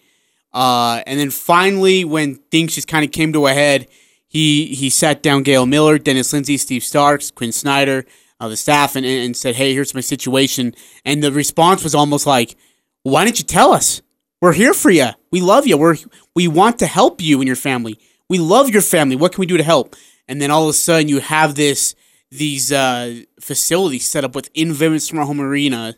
[0.52, 3.88] Uh, and then finally, when things just kind of came to a head,
[4.28, 8.04] he he sat down Gail Miller, Dennis Lindsey, Steve Starks, Quinn Snyder,
[8.40, 12.26] uh, the staff, and, and said, "Hey, here's my situation." And the response was almost
[12.26, 12.56] like,
[13.02, 14.02] "Why didn't you tell us?
[14.40, 15.08] We're here for you.
[15.30, 15.76] We love you.
[15.76, 15.96] We're
[16.34, 17.98] we want to help you and your family.
[18.28, 19.16] We love your family.
[19.16, 19.96] What can we do to help?"
[20.28, 21.94] And then all of a sudden, you have this
[22.30, 25.96] these uh, facilities set up within Vivint Smart Home Arena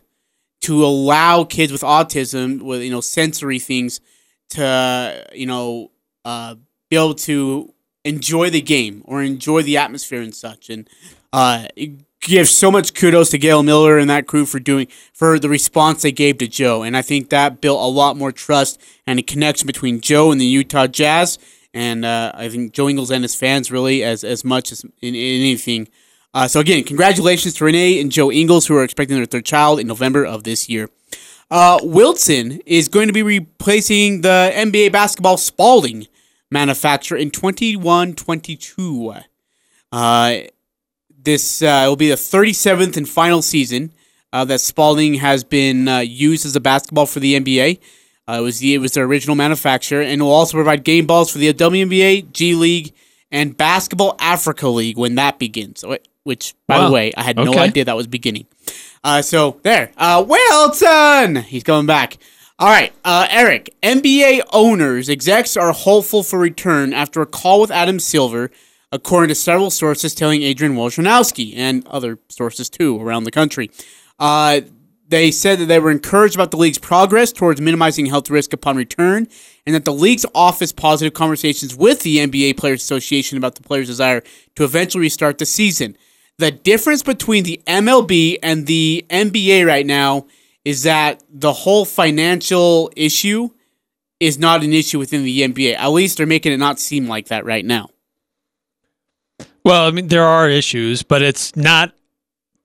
[0.61, 3.99] to allow kids with autism with you know sensory things
[4.49, 5.91] to you know
[6.25, 6.55] uh,
[6.89, 7.73] be able to
[8.05, 10.89] enjoy the game or enjoy the atmosphere and such and
[11.33, 11.67] uh,
[12.21, 16.01] give so much kudos to Gail Miller and that crew for doing for the response
[16.01, 19.23] they gave to Joe and I think that built a lot more trust and a
[19.23, 21.39] connection between Joe and the Utah Jazz
[21.73, 25.15] and uh, I think Joe Ingles and his fans really as as much as in,
[25.15, 25.87] in anything.
[26.33, 29.79] Uh, so again, congratulations to Renae and Joe Ingles who are expecting their third child
[29.79, 30.89] in November of this year.
[31.49, 36.07] Uh, Wilson is going to be replacing the NBA basketball Spalding
[36.51, 39.23] manufacturer in 21-22.
[39.91, 40.37] Uh,
[41.21, 43.91] this uh, will be the 37th and final season
[44.31, 47.79] uh, that Spalding has been uh, used as a basketball for the NBA.
[48.27, 51.31] Uh, it was the, it was their original manufacturer, and will also provide game balls
[51.31, 52.93] for the WNBA, G League,
[53.31, 55.83] and Basketball Africa League when that begins.
[56.23, 56.87] Which, by Wow.
[56.87, 58.45] the way, I had no idea that was beginning.
[59.03, 62.17] Uh, so there, uh, Wilson, he's coming back.
[62.59, 63.73] All right, uh, Eric.
[63.81, 68.51] NBA owners, execs are hopeful for return after a call with Adam Silver,
[68.91, 73.69] according to several sources telling Adrian Wojnarowski and other sources too around the country.
[74.17, 74.61] Uh,
[75.07, 78.77] they said that they were encouraged about the league's progress towards minimizing health risk upon
[78.77, 79.27] return,
[79.65, 83.87] and that the league's office positive conversations with the NBA Players Association about the players'
[83.87, 84.21] desire
[84.55, 85.97] to eventually restart the season.
[86.37, 90.27] The difference between the MLB and the NBA right now
[90.63, 93.49] is that the whole financial issue
[94.19, 95.75] is not an issue within the NBA.
[95.75, 97.89] At least they're making it not seem like that right now.
[99.69, 101.93] Well, I mean, there are issues, but it's not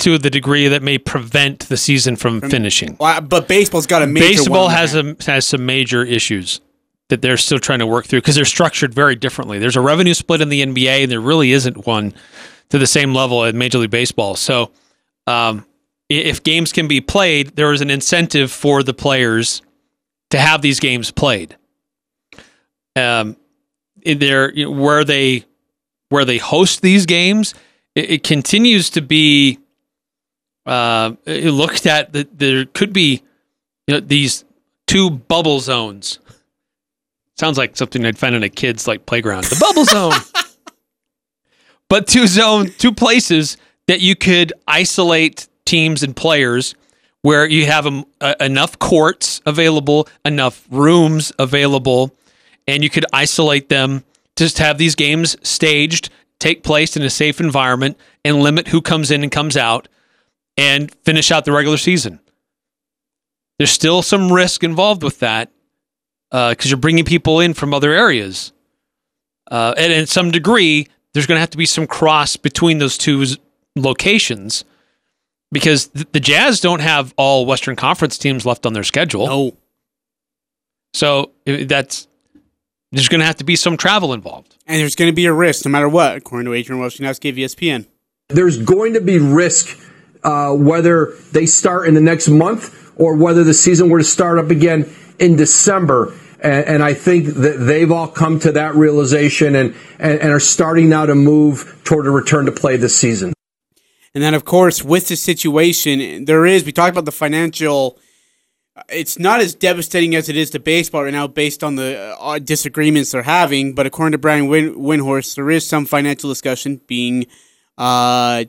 [0.00, 2.96] to the degree that may prevent the season from finishing.
[2.98, 5.14] Well, But baseball's got a major Baseball has there.
[5.18, 6.60] a, has some major issues
[7.10, 9.58] that they're still trying to work through because they're structured very differently.
[9.58, 12.14] There's a revenue split in the NBA, and there really isn't one
[12.70, 14.34] to the same level at Major League Baseball.
[14.34, 14.72] So,
[15.26, 15.66] um,
[16.08, 19.62] if games can be played, there is an incentive for the players
[20.30, 21.56] to have these games played.
[22.96, 23.36] Um,
[24.02, 25.44] in their you know, where they
[26.14, 27.54] where they host these games,
[27.96, 29.58] it, it continues to be
[30.64, 33.20] uh, looked at that there could be
[33.88, 34.44] you know, these
[34.86, 36.20] two bubble zones.
[37.36, 39.42] Sounds like something I'd find in a kid's like playground.
[39.46, 40.12] The bubble zone.
[41.88, 43.56] but two zone, two places
[43.88, 46.76] that you could isolate teams and players
[47.22, 52.14] where you have um, uh, enough courts available, enough rooms available,
[52.68, 54.04] and you could isolate them.
[54.36, 59.10] Just have these games staged, take place in a safe environment, and limit who comes
[59.10, 59.88] in and comes out,
[60.56, 62.20] and finish out the regular season.
[63.58, 65.50] There's still some risk involved with that
[66.30, 68.52] because you're bringing people in from other areas,
[69.50, 72.98] uh, and in some degree, there's going to have to be some cross between those
[72.98, 73.24] two
[73.76, 74.64] locations
[75.52, 79.26] because th- the Jazz don't have all Western Conference teams left on their schedule.
[79.26, 79.56] No.
[80.92, 82.08] So that's
[82.96, 84.56] there's going to have to be some travel involved.
[84.66, 87.36] And there's going to be a risk no matter what, according to Adrian Wojnarowski of
[87.36, 87.86] ESPN.
[88.28, 89.78] there's going to be risk
[90.22, 94.38] uh, whether they start in the next month or whether the season were to start
[94.38, 96.14] up again in December.
[96.42, 100.40] And, and I think that they've all come to that realization and, and, and are
[100.40, 103.34] starting now to move toward a return to play this season.
[104.14, 107.98] And then, of course, with the situation, there is, we talked about the financial,
[108.88, 112.38] it's not as devastating as it is to baseball right now based on the uh,
[112.38, 113.74] disagreements they're having.
[113.74, 117.26] But according to Brian Win- Windhorst, there is some financial discussion being,
[117.78, 118.44] uh,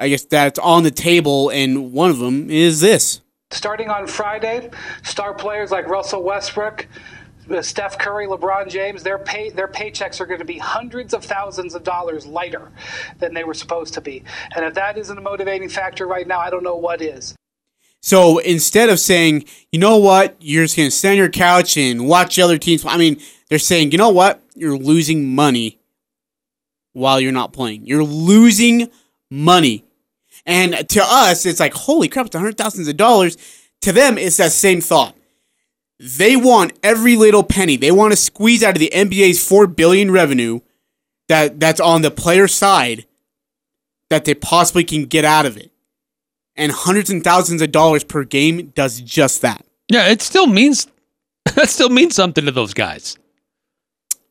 [0.00, 1.50] I guess, that's on the table.
[1.50, 3.20] And one of them is this.
[3.50, 4.70] Starting on Friday,
[5.02, 6.86] star players like Russell Westbrook,
[7.50, 11.24] uh, Steph Curry, LeBron James, their pay their paychecks are going to be hundreds of
[11.24, 12.70] thousands of dollars lighter
[13.20, 14.22] than they were supposed to be.
[14.54, 17.34] And if that isn't a motivating factor right now, I don't know what is.
[18.00, 21.76] So instead of saying, you know what, you're just going to sit on your couch
[21.76, 25.78] and watch the other teams, I mean, they're saying, you know what, you're losing money
[26.92, 27.86] while you're not playing.
[27.86, 28.88] You're losing
[29.30, 29.84] money.
[30.46, 33.36] And to us, it's like, holy crap, it's hundred thousands of dollars.
[33.82, 35.14] To them, it's that same thought.
[36.00, 37.76] They want every little penny.
[37.76, 40.60] They want to squeeze out of the NBA's four billion revenue
[41.28, 43.06] that that's on the player side
[44.08, 45.70] that they possibly can get out of it
[46.58, 49.64] and hundreds and thousands of dollars per game does just that.
[49.88, 50.86] Yeah, it still means
[51.54, 53.16] that still means something to those guys.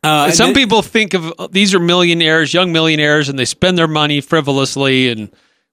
[0.03, 3.87] Uh, Some then- people think of these are millionaires, young millionaires, and they spend their
[3.87, 5.09] money frivolously.
[5.09, 5.31] And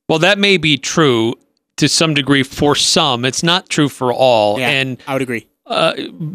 [0.09, 1.35] well, that may be true
[1.77, 3.25] to some degree for some.
[3.25, 4.59] It's not true for all.
[4.59, 5.47] yeah, And I would agree.
[5.67, 5.93] uh,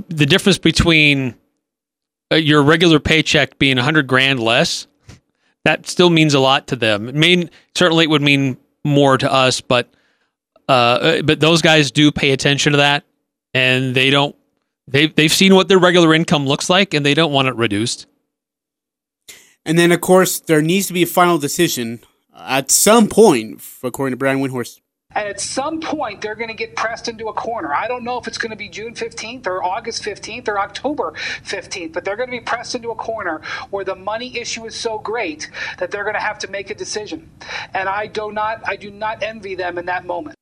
[0.10, 1.34] the difference between
[2.32, 4.85] uh, your regular paycheck being a hundred grand less,
[5.65, 7.10] that still means a lot to them.
[7.10, 9.89] It mean certainly it would mean more to us, but
[10.70, 13.04] uh, uh, but those guys do pay attention to that,
[13.56, 14.36] and they don't.
[14.88, 18.06] They they've seen what their regular income looks like, and they don't want it reduced.
[19.65, 22.00] And then, of course, there needs to be a final decision
[22.36, 24.80] at some point, according to Brian Windhorst,
[25.13, 27.74] And at some point, they're going to get pressed into a corner.
[27.74, 31.13] I don't know if it's going to be June 15th or August 15th or October
[31.44, 33.42] 15th, but they're going to be pressed into a corner
[33.72, 35.50] where the money issue is so great
[35.80, 37.30] that they're going to have to make a decision.
[37.74, 40.38] And I do not, I do not envy them in that moment.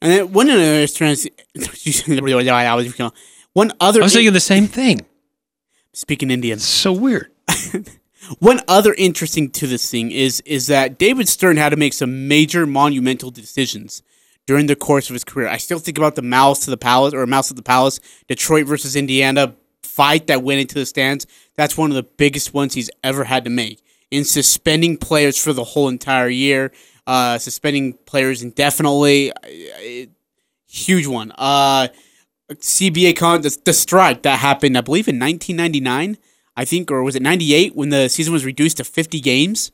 [0.00, 1.26] And then one other trans-
[3.52, 5.06] one other I was thinking the same thing.
[5.92, 6.56] speaking Indian.
[6.56, 7.30] It's so weird.
[8.38, 12.28] One other interesting to this thing is is that David Stern had to make some
[12.28, 14.02] major monumental decisions
[14.46, 15.48] during the course of his career.
[15.48, 18.66] I still think about the Malice to the Palace or Malice at the Palace, Detroit
[18.66, 21.26] versus Indiana fight that went into the stands.
[21.56, 23.82] That's one of the biggest ones he's ever had to make.
[24.10, 26.72] In suspending players for the whole entire year,
[27.06, 30.10] uh, suspending players indefinitely, it-
[30.66, 31.32] huge one.
[31.36, 31.88] Uh,
[32.52, 36.18] CBA con the, the strike that happened, I believe, in 1999.
[36.54, 39.72] I think, or was it 98 when the season was reduced to 50 games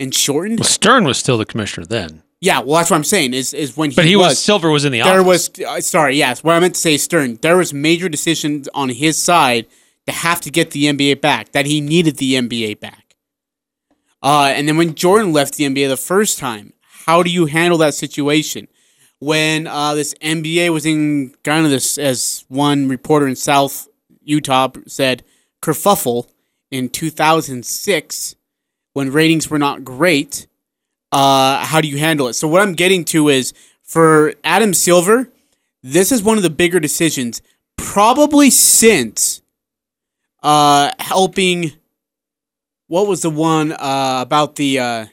[0.00, 0.58] and shortened?
[0.58, 3.34] Well, Stern was still the commissioner then, Yeah, well, that's what I'm saying.
[3.34, 5.50] Is is when he, but he was, was Silver was in the there office.
[5.56, 7.38] was uh, sorry, yes, what I meant to say, Stern.
[7.40, 9.66] There was major decisions on his side
[10.06, 11.52] to have to get the NBA back.
[11.52, 13.07] That he needed the NBA back.
[14.22, 16.72] Uh, and then when Jordan left the NBA the first time,
[17.06, 18.68] how do you handle that situation?
[19.20, 23.88] When uh, this NBA was in kind of this, as one reporter in South
[24.22, 25.24] Utah said,
[25.62, 26.28] kerfuffle
[26.70, 28.36] in 2006
[28.92, 30.46] when ratings were not great.
[31.10, 32.34] Uh, how do you handle it?
[32.34, 33.52] So what I'm getting to is
[33.82, 35.30] for Adam Silver,
[35.82, 37.40] this is one of the bigger decisions,
[37.76, 39.40] probably since
[40.42, 41.72] uh, helping.
[42.88, 44.78] What was the one uh, about the?
[44.78, 45.06] Uh,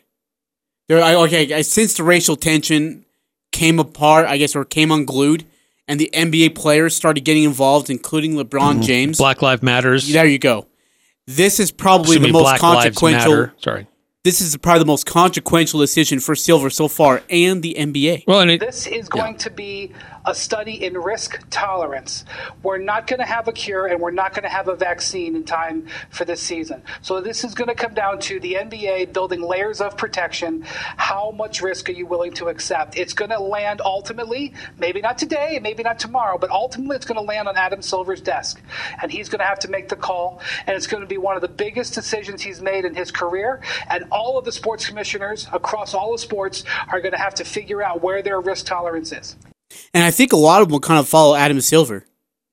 [0.87, 3.05] there, I, okay, I- since the racial tension
[3.51, 5.45] came apart, I guess, or came unglued,
[5.87, 9.17] and the NBA players started getting involved, including LeBron James.
[9.17, 10.11] Black Lives Matters.
[10.11, 10.67] There you go.
[11.27, 13.31] This is probably Excuse the most Black Lives consequential.
[13.31, 13.53] Matter.
[13.57, 13.87] Sorry.
[14.23, 18.23] This is probably the most consequential decision for Silver so far, and the NBA.
[18.27, 19.91] Well, and it, This is going to be
[20.25, 22.25] a study in risk tolerance.
[22.63, 25.35] We're not going to have a cure and we're not going to have a vaccine
[25.35, 26.81] in time for this season.
[27.01, 30.63] So, this is going to come down to the NBA building layers of protection.
[30.63, 32.97] How much risk are you willing to accept?
[32.97, 37.19] It's going to land ultimately, maybe not today, maybe not tomorrow, but ultimately it's going
[37.19, 38.61] to land on Adam Silver's desk.
[39.01, 40.41] And he's going to have to make the call.
[40.67, 43.61] And it's going to be one of the biggest decisions he's made in his career.
[43.89, 47.45] And all of the sports commissioners across all the sports are going to have to
[47.45, 49.35] figure out where their risk tolerance is.
[49.93, 52.05] And I think a lot of them will kind of follow Adam Silver.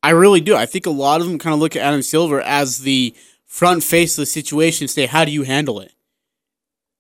[0.03, 0.57] I really do.
[0.57, 3.15] I think a lot of them kind of look at Adam Silver as the
[3.47, 5.93] front face of the situation, say, how do you handle it?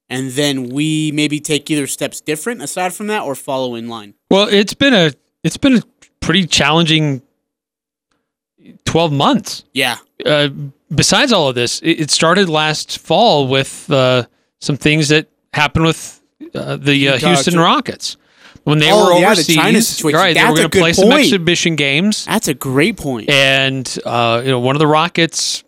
[0.09, 4.15] And then we maybe take either steps different aside from that or follow in line.
[4.31, 5.13] well, it's been a
[5.43, 5.83] it's been a
[6.21, 7.23] pretty challenging
[8.85, 9.65] twelve months.
[9.73, 9.97] Yeah.
[10.27, 10.51] uh,
[10.95, 14.27] besides all of this, it, it started last fall with uh,
[14.61, 16.21] some things that happened with
[16.55, 17.59] uh, the uh, Houston.
[17.59, 18.19] Rockets
[18.65, 19.57] when they Oh, were yeah, the overseas.
[19.57, 20.19] China situation.
[20.21, 23.29] Right, they were going to play some exhibition games, That's a great point.
[23.31, 25.65] and uh, you know one of the Rockets,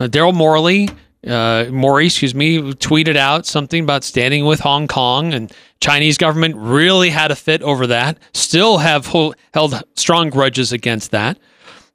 [0.00, 0.88] uh, Daryl Morley.
[1.26, 6.54] Uh, Morey, excuse me, tweeted out something about standing with Hong Kong, and Chinese government
[6.56, 8.18] really had a fit over that.
[8.32, 9.06] Still have
[9.52, 11.36] held strong grudges against that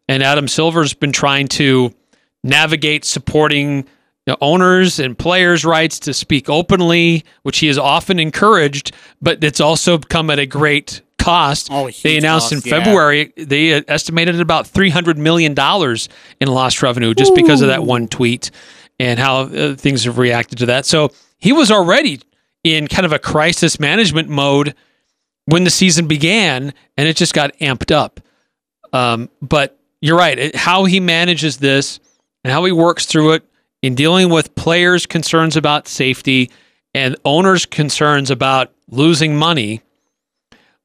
[0.10, 1.94] and Adam Silver's been trying to
[2.44, 3.88] navigate supporting
[4.26, 9.44] you know, owners and players' rights to speak openly, which he has often encouraged, but
[9.44, 11.70] it's also come at a great cost.
[11.72, 12.84] Oh, a they announced cost, in yeah.
[12.84, 16.10] February they estimated about three hundred million dollars
[16.40, 18.52] in lost revenue just because of that one tweet
[19.00, 20.86] and how uh, things have reacted to that.
[20.86, 22.22] So he was already
[22.64, 24.76] in kind of a crisis management mode
[25.46, 28.22] when the season began, and it just got amped up.
[28.94, 30.38] Um, but you're right.
[30.38, 32.00] It, how he manages this
[32.44, 33.44] and how he works through it
[33.84, 36.50] in dealing with players' concerns about safety
[36.96, 39.82] and owners' concerns about losing money,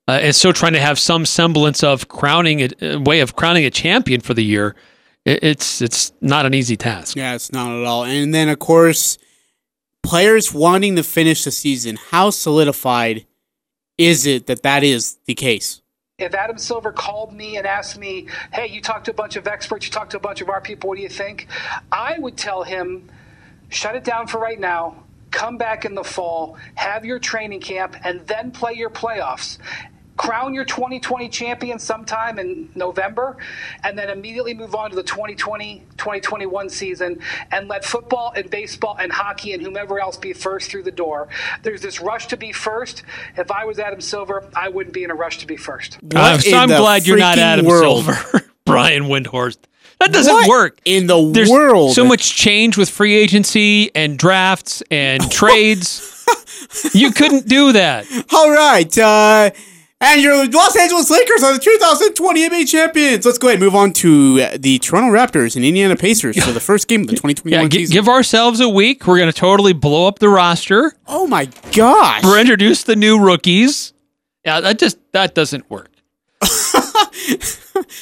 [0.09, 3.65] uh, and still trying to have some semblance of crowning a, a way of crowning
[3.65, 4.75] a champion for the year.
[5.25, 7.17] It, it's it's not an easy task.
[7.17, 8.05] Yeah, it's not at all.
[8.05, 9.17] And then, of course,
[10.03, 13.27] players wanting to finish the season, how solidified
[13.97, 15.83] is it that that is the case?
[16.19, 19.47] If Adam Silver called me and asked me, "Hey, you talked to a bunch of
[19.47, 20.89] experts, you talked to a bunch of our people.
[20.89, 21.47] What do you think?"
[21.93, 23.09] I would tell him,
[23.69, 25.05] "Shut it down for right now.
[25.31, 29.59] Come back in the fall, have your training camp, and then play your playoffs."
[30.19, 33.37] Crown your 2020 champion sometime in November,
[33.85, 37.19] and then immediately move on to the 2020 2021 season
[37.53, 41.29] and let football and baseball and hockey and whomever else be first through the door.
[41.63, 43.05] There's this rush to be first.
[43.37, 45.95] If I was Adam Silver, I wouldn't be in a rush to be first.
[46.03, 48.05] What I'm, so I'm glad you're not Adam world?
[48.05, 49.59] Silver, Brian Windhorst.
[50.01, 51.93] That doesn't What work in the There's world?
[51.95, 56.25] so much change with free agency and drafts and trades.
[56.93, 58.07] you couldn't do that.
[58.33, 58.97] All right.
[58.99, 59.51] Uh,
[60.01, 63.27] And your Los Angeles Lakers are the 2020 NBA champions.
[63.27, 66.61] Let's go ahead and move on to the Toronto Raptors and Indiana Pacers for the
[66.61, 67.95] first game of the 2021 Yeah, gi- season.
[67.95, 69.09] give ourselves a week.
[69.09, 70.93] We're going to totally blow up the roster.
[71.09, 72.23] oh my gosh.
[72.23, 73.93] We're introduce the new rookies.
[74.45, 75.91] Yeah, that just that doesn't work.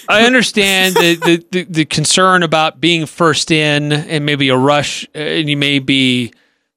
[0.08, 5.06] I understand the, the, the, the concern about being first in and maybe a rush,
[5.14, 6.32] and you may be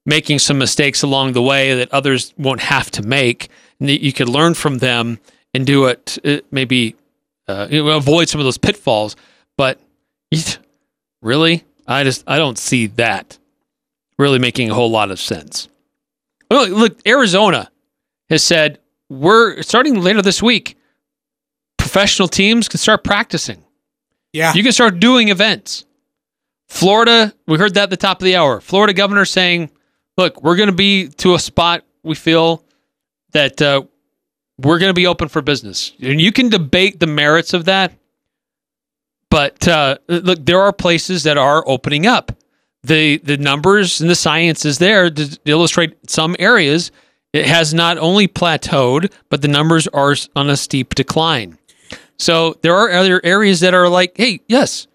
[0.06, 3.50] making some mistakes along the way that others won't have to make.
[3.80, 5.20] You could learn from them
[5.54, 6.18] and do it.
[6.26, 6.96] uh, Maybe
[7.48, 9.16] uh, avoid some of those pitfalls.
[9.58, 9.80] But
[11.22, 13.38] really, I just I don't see that
[14.18, 15.70] really making a whole lot of sense.
[16.52, 17.72] Look, look Arizona
[18.30, 20.76] has said we're starting later this week.
[21.78, 23.64] Professional teams can start practicing.
[24.34, 24.54] yeah.
[24.54, 25.86] You can start doing events.
[26.68, 28.62] Florida, we heard that at the top of the hour.
[28.62, 29.72] Florida governor saying,
[30.18, 32.64] "Look, we're going to be to a spot we feel
[33.32, 33.84] that uh,
[34.58, 37.94] we're going to be open for business." And you can debate the merits of that,
[39.30, 42.32] but uh, look, there are places that are opening up.
[42.84, 46.92] the The numbers and the science is there to illustrate some areas.
[47.32, 51.60] It has not only plateaued, but the numbers are on a steep decline.
[52.18, 54.88] So there are other areas that are like, hey, yes,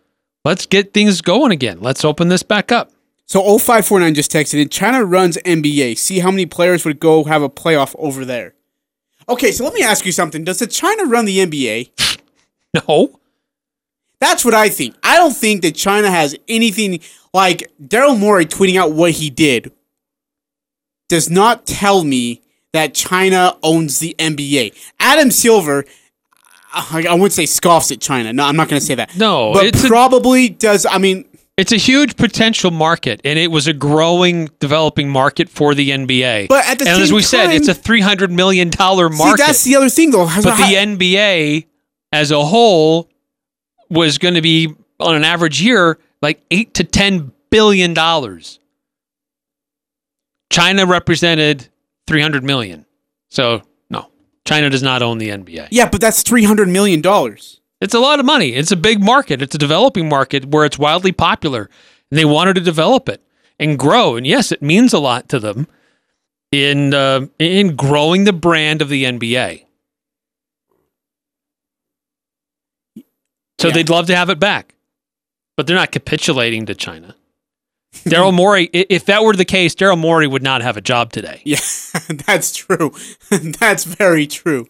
[0.44, 1.80] let's get things going again.
[1.80, 2.90] Let's open this back up.
[3.26, 5.96] So 0549 just texted in China runs NBA.
[5.98, 8.54] See how many players would go have a playoff over there.
[9.28, 10.44] Okay, so let me ask you something.
[10.44, 11.90] Does the China run the NBA?
[12.88, 13.20] No,
[14.18, 14.96] That's what I think.
[15.04, 16.98] I don't think that China has anything
[17.32, 19.70] like Daryl Morey tweeting out what he did
[21.08, 24.74] does not tell me that China owns the NBA.
[24.98, 25.84] Adam Silver,
[26.72, 28.32] I, I wouldn't say scoffs at China.
[28.32, 29.16] No, I'm not going to say that.
[29.16, 30.84] No, but it's a- probably does.
[30.84, 31.24] I mean,
[31.56, 36.48] it's a huge potential market, and it was a growing, developing market for the NBA.
[36.48, 39.38] But at the and as we said, it's a three hundred million dollar market.
[39.38, 40.26] see, that's the other thing though.
[40.26, 41.66] but the NBA
[42.12, 43.08] as a whole
[43.88, 48.58] was going to be on an average year like eight to ten billion dollars.
[50.50, 51.68] China represented
[52.06, 52.84] three hundred million,
[53.28, 54.08] so no,
[54.44, 55.68] China does not own the NBA.
[55.70, 57.60] yeah, but that's three hundred million dollars.
[57.84, 58.54] It's a lot of money.
[58.54, 59.42] It's a big market.
[59.42, 61.68] It's a developing market where it's wildly popular,
[62.10, 63.22] and they wanted to develop it
[63.60, 64.16] and grow.
[64.16, 65.66] And yes, it means a lot to them
[66.50, 69.66] in uh, in growing the brand of the NBA.
[73.60, 73.74] So Yeah.
[73.74, 74.74] they'd love to have it back,
[75.56, 77.14] but they're not capitulating to China.
[78.04, 81.42] Daryl Morey, if that were the case, Daryl Morey would not have a job today.
[81.44, 81.60] Yeah,
[82.08, 82.92] that's true.
[83.30, 84.68] that's very true.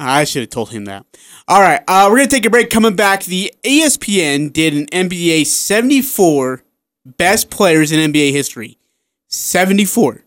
[0.00, 1.06] I should have told him that.
[1.46, 2.70] All right, uh, we're gonna take a break.
[2.70, 6.64] Coming back, the ESPN did an NBA 74
[7.04, 8.78] best players in NBA history.
[9.28, 10.24] 74.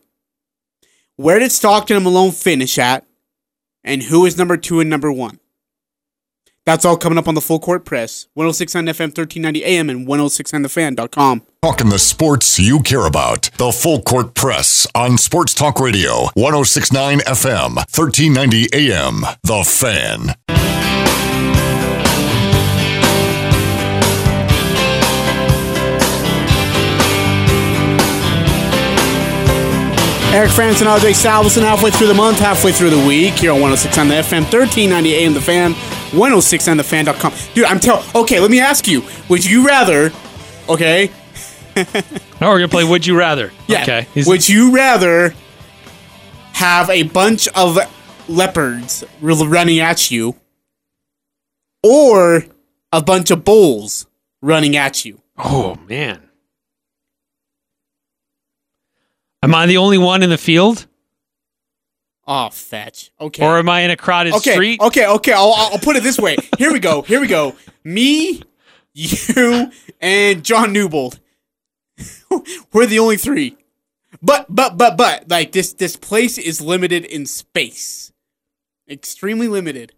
[1.16, 3.04] Where did Stockton and Malone finish at?
[3.84, 5.40] And who is number two and number one?
[6.68, 8.28] That's all coming up on the Full Court Press.
[8.34, 11.42] 1069 FM, 1390 AM, and 1069thefan.com.
[11.62, 13.48] Talking the sports you care about.
[13.56, 19.22] The Full Court Press on Sports Talk Radio, 1069 FM, 1390 AM.
[19.44, 20.34] The Fan.
[30.30, 33.96] Eric Frandsen, Ajay Salvesen, halfway through the month, halfway through the week, here on 106
[33.96, 35.72] on the FM, 1390 AM The Fan,
[36.12, 37.32] 106 on the fan.com.
[37.54, 40.10] Dude, I'm telling, okay, let me ask you, would you rather,
[40.68, 41.10] okay,
[42.40, 43.52] Now we're gonna play Would You Rather.
[43.68, 44.06] yeah, Okay.
[44.12, 45.32] He's- would you rather
[46.54, 47.78] have a bunch of
[48.28, 50.34] leopards running at you
[51.84, 52.44] or
[52.92, 54.06] a bunch of bulls
[54.42, 55.20] running at you?
[55.36, 56.28] Oh man.
[59.42, 60.86] Am I the only one in the field?
[62.30, 63.10] Oh, fetch.
[63.18, 63.42] Okay.
[63.42, 64.80] Or am I in a crowded okay, street?
[64.82, 65.32] Okay, okay.
[65.32, 66.36] I'll, I'll put it this way.
[66.58, 67.00] Here we go.
[67.00, 67.56] Here we go.
[67.84, 68.42] Me,
[68.92, 71.20] you, and John Newbold.
[72.72, 73.56] We're the only three.
[74.20, 78.12] But but but but like this this place is limited in space.
[78.88, 79.92] Extremely limited.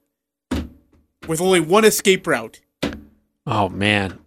[1.26, 2.60] With only one escape route.
[3.46, 4.18] Oh man.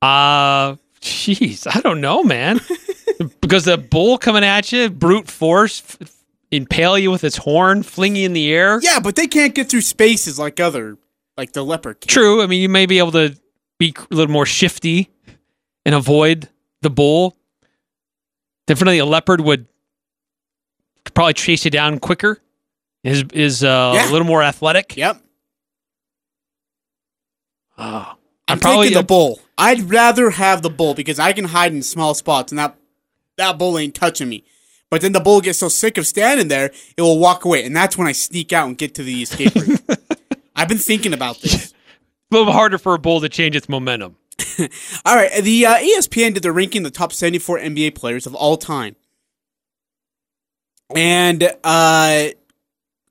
[0.00, 2.60] Uh jeez, I don't know, man.
[3.40, 6.12] because the bull coming at you, brute force, f-
[6.52, 8.80] impale you with its horn, fling you in the air.
[8.82, 10.98] Yeah, but they can't get through spaces like other
[11.36, 12.00] like the leopard.
[12.00, 12.08] Can.
[12.08, 12.42] True.
[12.42, 13.36] I mean, you may be able to
[13.78, 15.10] be a little more shifty
[15.86, 16.48] and avoid
[16.82, 17.36] the bull.
[18.66, 19.66] Definitely, a leopard would
[21.14, 22.38] probably chase you down quicker.
[23.02, 24.10] Is is uh, Yeah.
[24.10, 24.96] a little more athletic.
[24.96, 25.22] Yep.
[27.78, 28.14] Oh.
[28.48, 29.40] I'm probably- taking the bull.
[29.56, 32.76] I'd rather have the bull because I can hide in small spots and that
[33.36, 34.42] that bull ain't touching me.
[34.90, 37.74] But then the bull gets so sick of standing there, it will walk away, and
[37.74, 39.80] that's when I sneak out and get to the escape route.
[40.56, 41.72] I've been thinking about this.
[42.32, 44.16] A little harder for a bull to change its momentum.
[45.04, 48.56] All right, the uh, ESPN did the ranking the top 74 NBA players of all
[48.56, 48.96] time.
[50.94, 52.28] And uh,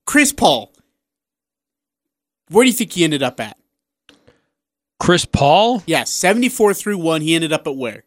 [0.06, 0.74] Chris Paul,
[2.50, 3.58] where do you think he ended up at?
[5.00, 5.82] Chris Paul?
[5.86, 7.22] Yeah, 74 through 1.
[7.22, 8.04] He ended up at where?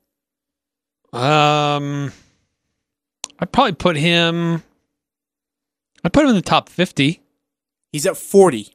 [1.12, 2.12] Um,
[3.42, 4.62] I'd probably put him.
[6.04, 7.20] I'd put him in the top fifty.
[7.92, 8.68] He's at 40.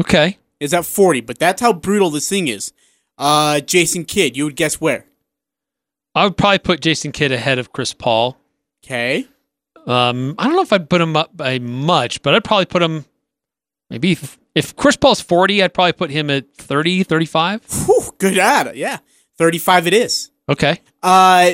[0.00, 0.38] Okay.
[0.58, 2.72] Is at 40, but that's how brutal this thing is.
[3.16, 5.06] Uh, Jason Kidd, you would guess where?
[6.14, 8.36] I would probably put Jason Kidd ahead of Chris Paul.
[8.84, 9.28] Okay.
[9.86, 12.82] Um, I don't know if I'd put him up by much, but I'd probably put
[12.82, 13.04] him
[13.90, 17.64] maybe if, if Chris Paul's 40, I'd probably put him at 30, 35.
[17.86, 18.74] Whew, good ad.
[18.76, 18.98] Yeah.
[19.38, 20.30] 35 it is.
[20.48, 20.80] Okay.
[21.02, 21.52] Uh,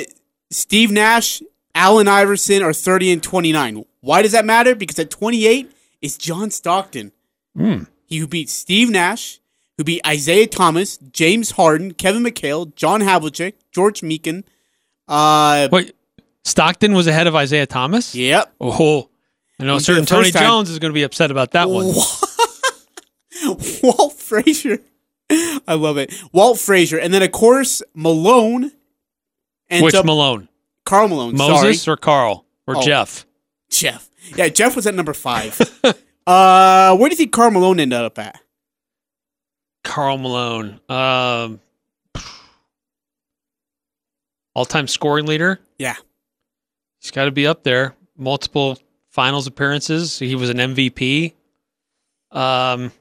[0.49, 1.41] Steve Nash,
[1.75, 3.85] Allen Iverson are 30 and 29.
[4.01, 4.75] Why does that matter?
[4.75, 7.11] Because at 28 is John Stockton.
[7.55, 7.83] Hmm.
[8.05, 9.39] He who beat Steve Nash,
[9.77, 14.43] who beat Isiah Thomas, James Harden, Kevin McHale, John Havlicek, George Mikan.
[15.07, 15.95] Uh, Wait,
[16.43, 18.15] Stockton was ahead of Isiah Thomas?
[18.15, 18.53] yep.
[18.59, 19.09] Oh,
[19.59, 20.43] I know certain Tony time.
[20.43, 21.93] Jones is going to be upset about that one.
[23.83, 24.79] Walt Frazier.
[25.67, 26.13] I love it.
[26.33, 26.97] Walt Frazier.
[26.97, 28.71] And then, of course, Malone.
[29.69, 30.49] And Which Malone?
[30.91, 31.37] Karl Malone.
[31.37, 31.93] Moses sorry.
[31.93, 32.81] or Karl or Oh.
[32.81, 33.25] Jeff?
[33.69, 34.09] Jeff.
[34.35, 35.57] Yeah, Jeff was at number five.
[36.27, 38.41] uh, where do you think Karl Malone ended up at?
[39.85, 40.81] Karl Malone.
[40.89, 41.61] Um,
[44.53, 45.59] all-time scoring leader.
[45.79, 45.95] Yeah.
[46.99, 47.95] He's got to be up there.
[48.17, 48.77] Multiple
[49.09, 50.19] finals appearances.
[50.19, 51.33] He was an MVP.
[52.31, 52.91] Um,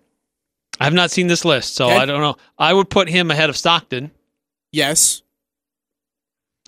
[0.78, 1.96] I have not seen this list, so Okay.
[1.96, 2.36] I don't know.
[2.56, 4.10] I would put him ahead of Stockton.
[4.72, 5.22] Yes.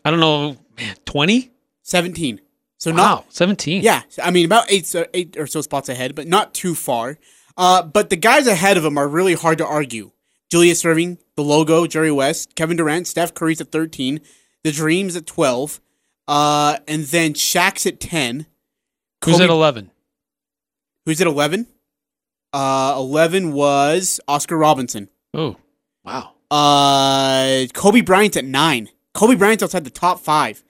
[0.05, 0.57] I don't know,
[1.05, 1.51] 20?
[1.83, 2.41] 17.
[2.79, 3.83] So Wow, not 17.
[3.83, 7.19] Yeah, I mean about eight, so eight or so spots ahead, but not too far.
[7.57, 10.11] Uh, but the guys ahead of him are really hard to argue.
[10.51, 14.21] Julius Erving, the logo, Jerry West, Kevin Durant, Steph Curry's at thirteen,
[14.65, 15.81] the Dreams at twelve,
[16.27, 18.47] uh, and then Shaq's at ten.
[19.25, 19.93] Who's at 11?
[21.07, 21.69] Who's at eleven?
[22.53, 25.09] Uh, eleven was Oscar Robertson.
[25.33, 25.57] Oh,
[26.05, 26.33] wow.
[26.51, 28.89] Uh, Kobe Bryant's at nine.
[29.15, 30.63] Kobe Bryant's outside the top five.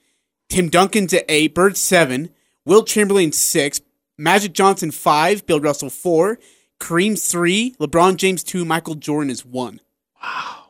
[0.52, 1.54] Tim Duncan's at eight.
[1.54, 2.28] Bird seven.
[2.66, 3.80] Wilt Chamberlain six.
[4.18, 5.46] Magic Johnson five.
[5.46, 6.38] Bill Russell four.
[6.78, 7.74] Kareem three.
[7.80, 8.66] LeBron James two.
[8.66, 9.80] Michael Jordan is one.
[10.22, 10.66] Wow.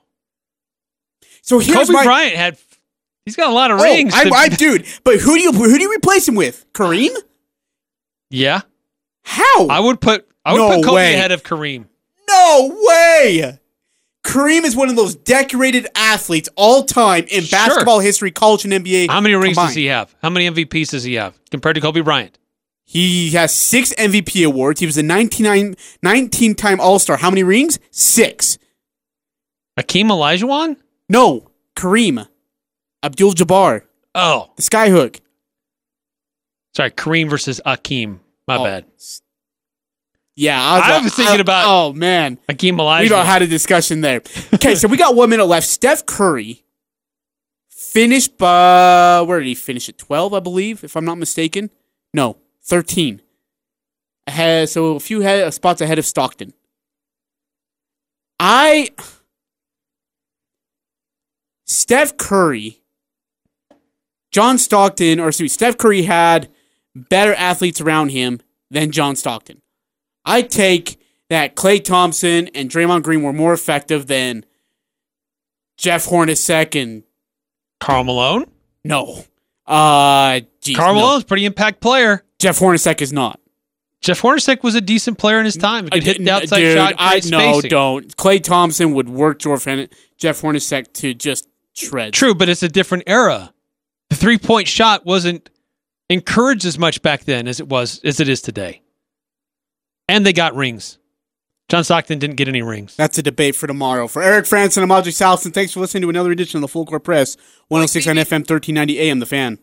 [1.42, 2.56] So here's Kobe my Bryant had,
[3.24, 4.14] he's got a lot of oh, rings.
[4.14, 4.86] I, to- I, dude.
[5.02, 6.64] But who do you who do you replace him with?
[6.72, 7.10] Kareem?
[8.30, 8.60] yeah.
[9.24, 9.66] How?
[9.66, 11.14] I would put, I would No put Kobe way.
[11.14, 11.86] ahead of Kareem.
[12.28, 13.58] no way.
[14.24, 17.58] Kareem is one of those decorated athletes all time in Sure.
[17.58, 19.08] basketball history, college and NBA.
[19.08, 19.70] How many rings combined.
[19.70, 20.14] does he have?
[20.22, 22.38] How many MVPs does he have compared to Kobe Bryant?
[22.84, 24.80] He has six MVP awards.
[24.80, 27.16] He was a 19, 19 time All Star.
[27.16, 27.78] How many rings?
[27.90, 28.58] Six.
[29.78, 30.76] Akeem Olajuwon?
[31.08, 32.28] No, Kareem.
[33.02, 33.82] Abdul Jabbar.
[34.14, 35.20] Oh, The Skyhook.
[36.76, 38.20] sorry, Kareem versus Akeem.
[38.46, 38.84] My Oh, bad.
[40.34, 42.38] Yeah, I was, I was thinking about- Oh, man.
[42.48, 43.00] Akeem Olajuwon.
[43.02, 44.22] We don't had a discussion there.
[44.54, 45.66] Okay, so we got one minute left.
[45.66, 46.64] Steph Curry
[47.68, 49.22] finished by.
[49.26, 51.70] Where did he finish at 12, I believe, if I'm not mistaken?
[52.14, 53.20] No, 13.
[54.26, 56.54] Ahead, so a few head, uh, spots ahead of Stockton.
[58.40, 58.88] I.
[61.66, 62.82] Steph Curry,
[64.30, 66.48] John Stockton, or excuse me, Steph Curry had
[66.94, 69.61] better athletes around him than John Stockton.
[70.24, 74.44] I take that Klay Thompson and Draymond Green were more effective than
[75.76, 77.02] Jeff Hornacek and
[77.80, 78.46] Karl Malone.
[78.84, 79.24] no.
[79.64, 81.00] Uh, geez, Karl no.
[81.00, 82.24] Malone's pretty impact player.
[82.38, 83.40] Jeff Hornacek is not.
[84.00, 85.84] Jeff Hornacek was a decent player in his time.
[85.84, 86.94] He could hit the outside Dude, shot.
[86.98, 87.70] I no, spacing.
[87.70, 88.16] don't.
[88.16, 92.12] Klay Thompson would work Jeff Hornacek to just shred.
[92.12, 93.54] True, but it's a different era.
[94.10, 95.48] The three point shot wasn't
[96.10, 98.81] encouraged as much back then as it was as it is today.
[100.12, 100.98] And they got rings.
[101.70, 102.94] John Stockton didn't get any rings.
[102.96, 104.06] That's a debate for tomorrow.
[104.06, 105.54] For Eric Frandsen, I'm Ajay Salvesen.
[105.54, 107.34] Thanks for listening to another edition of the Full Court Press.
[107.68, 109.58] 106 on FM, 1390 AM, The Fan.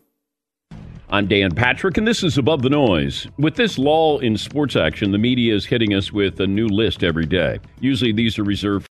[1.08, 3.28] I'm Dan Patrick, and this is Above the Noise.
[3.38, 7.04] With this lull in sports action, the media is hitting us with a new list
[7.04, 7.60] every day.
[7.78, 8.88] Usually these are reserved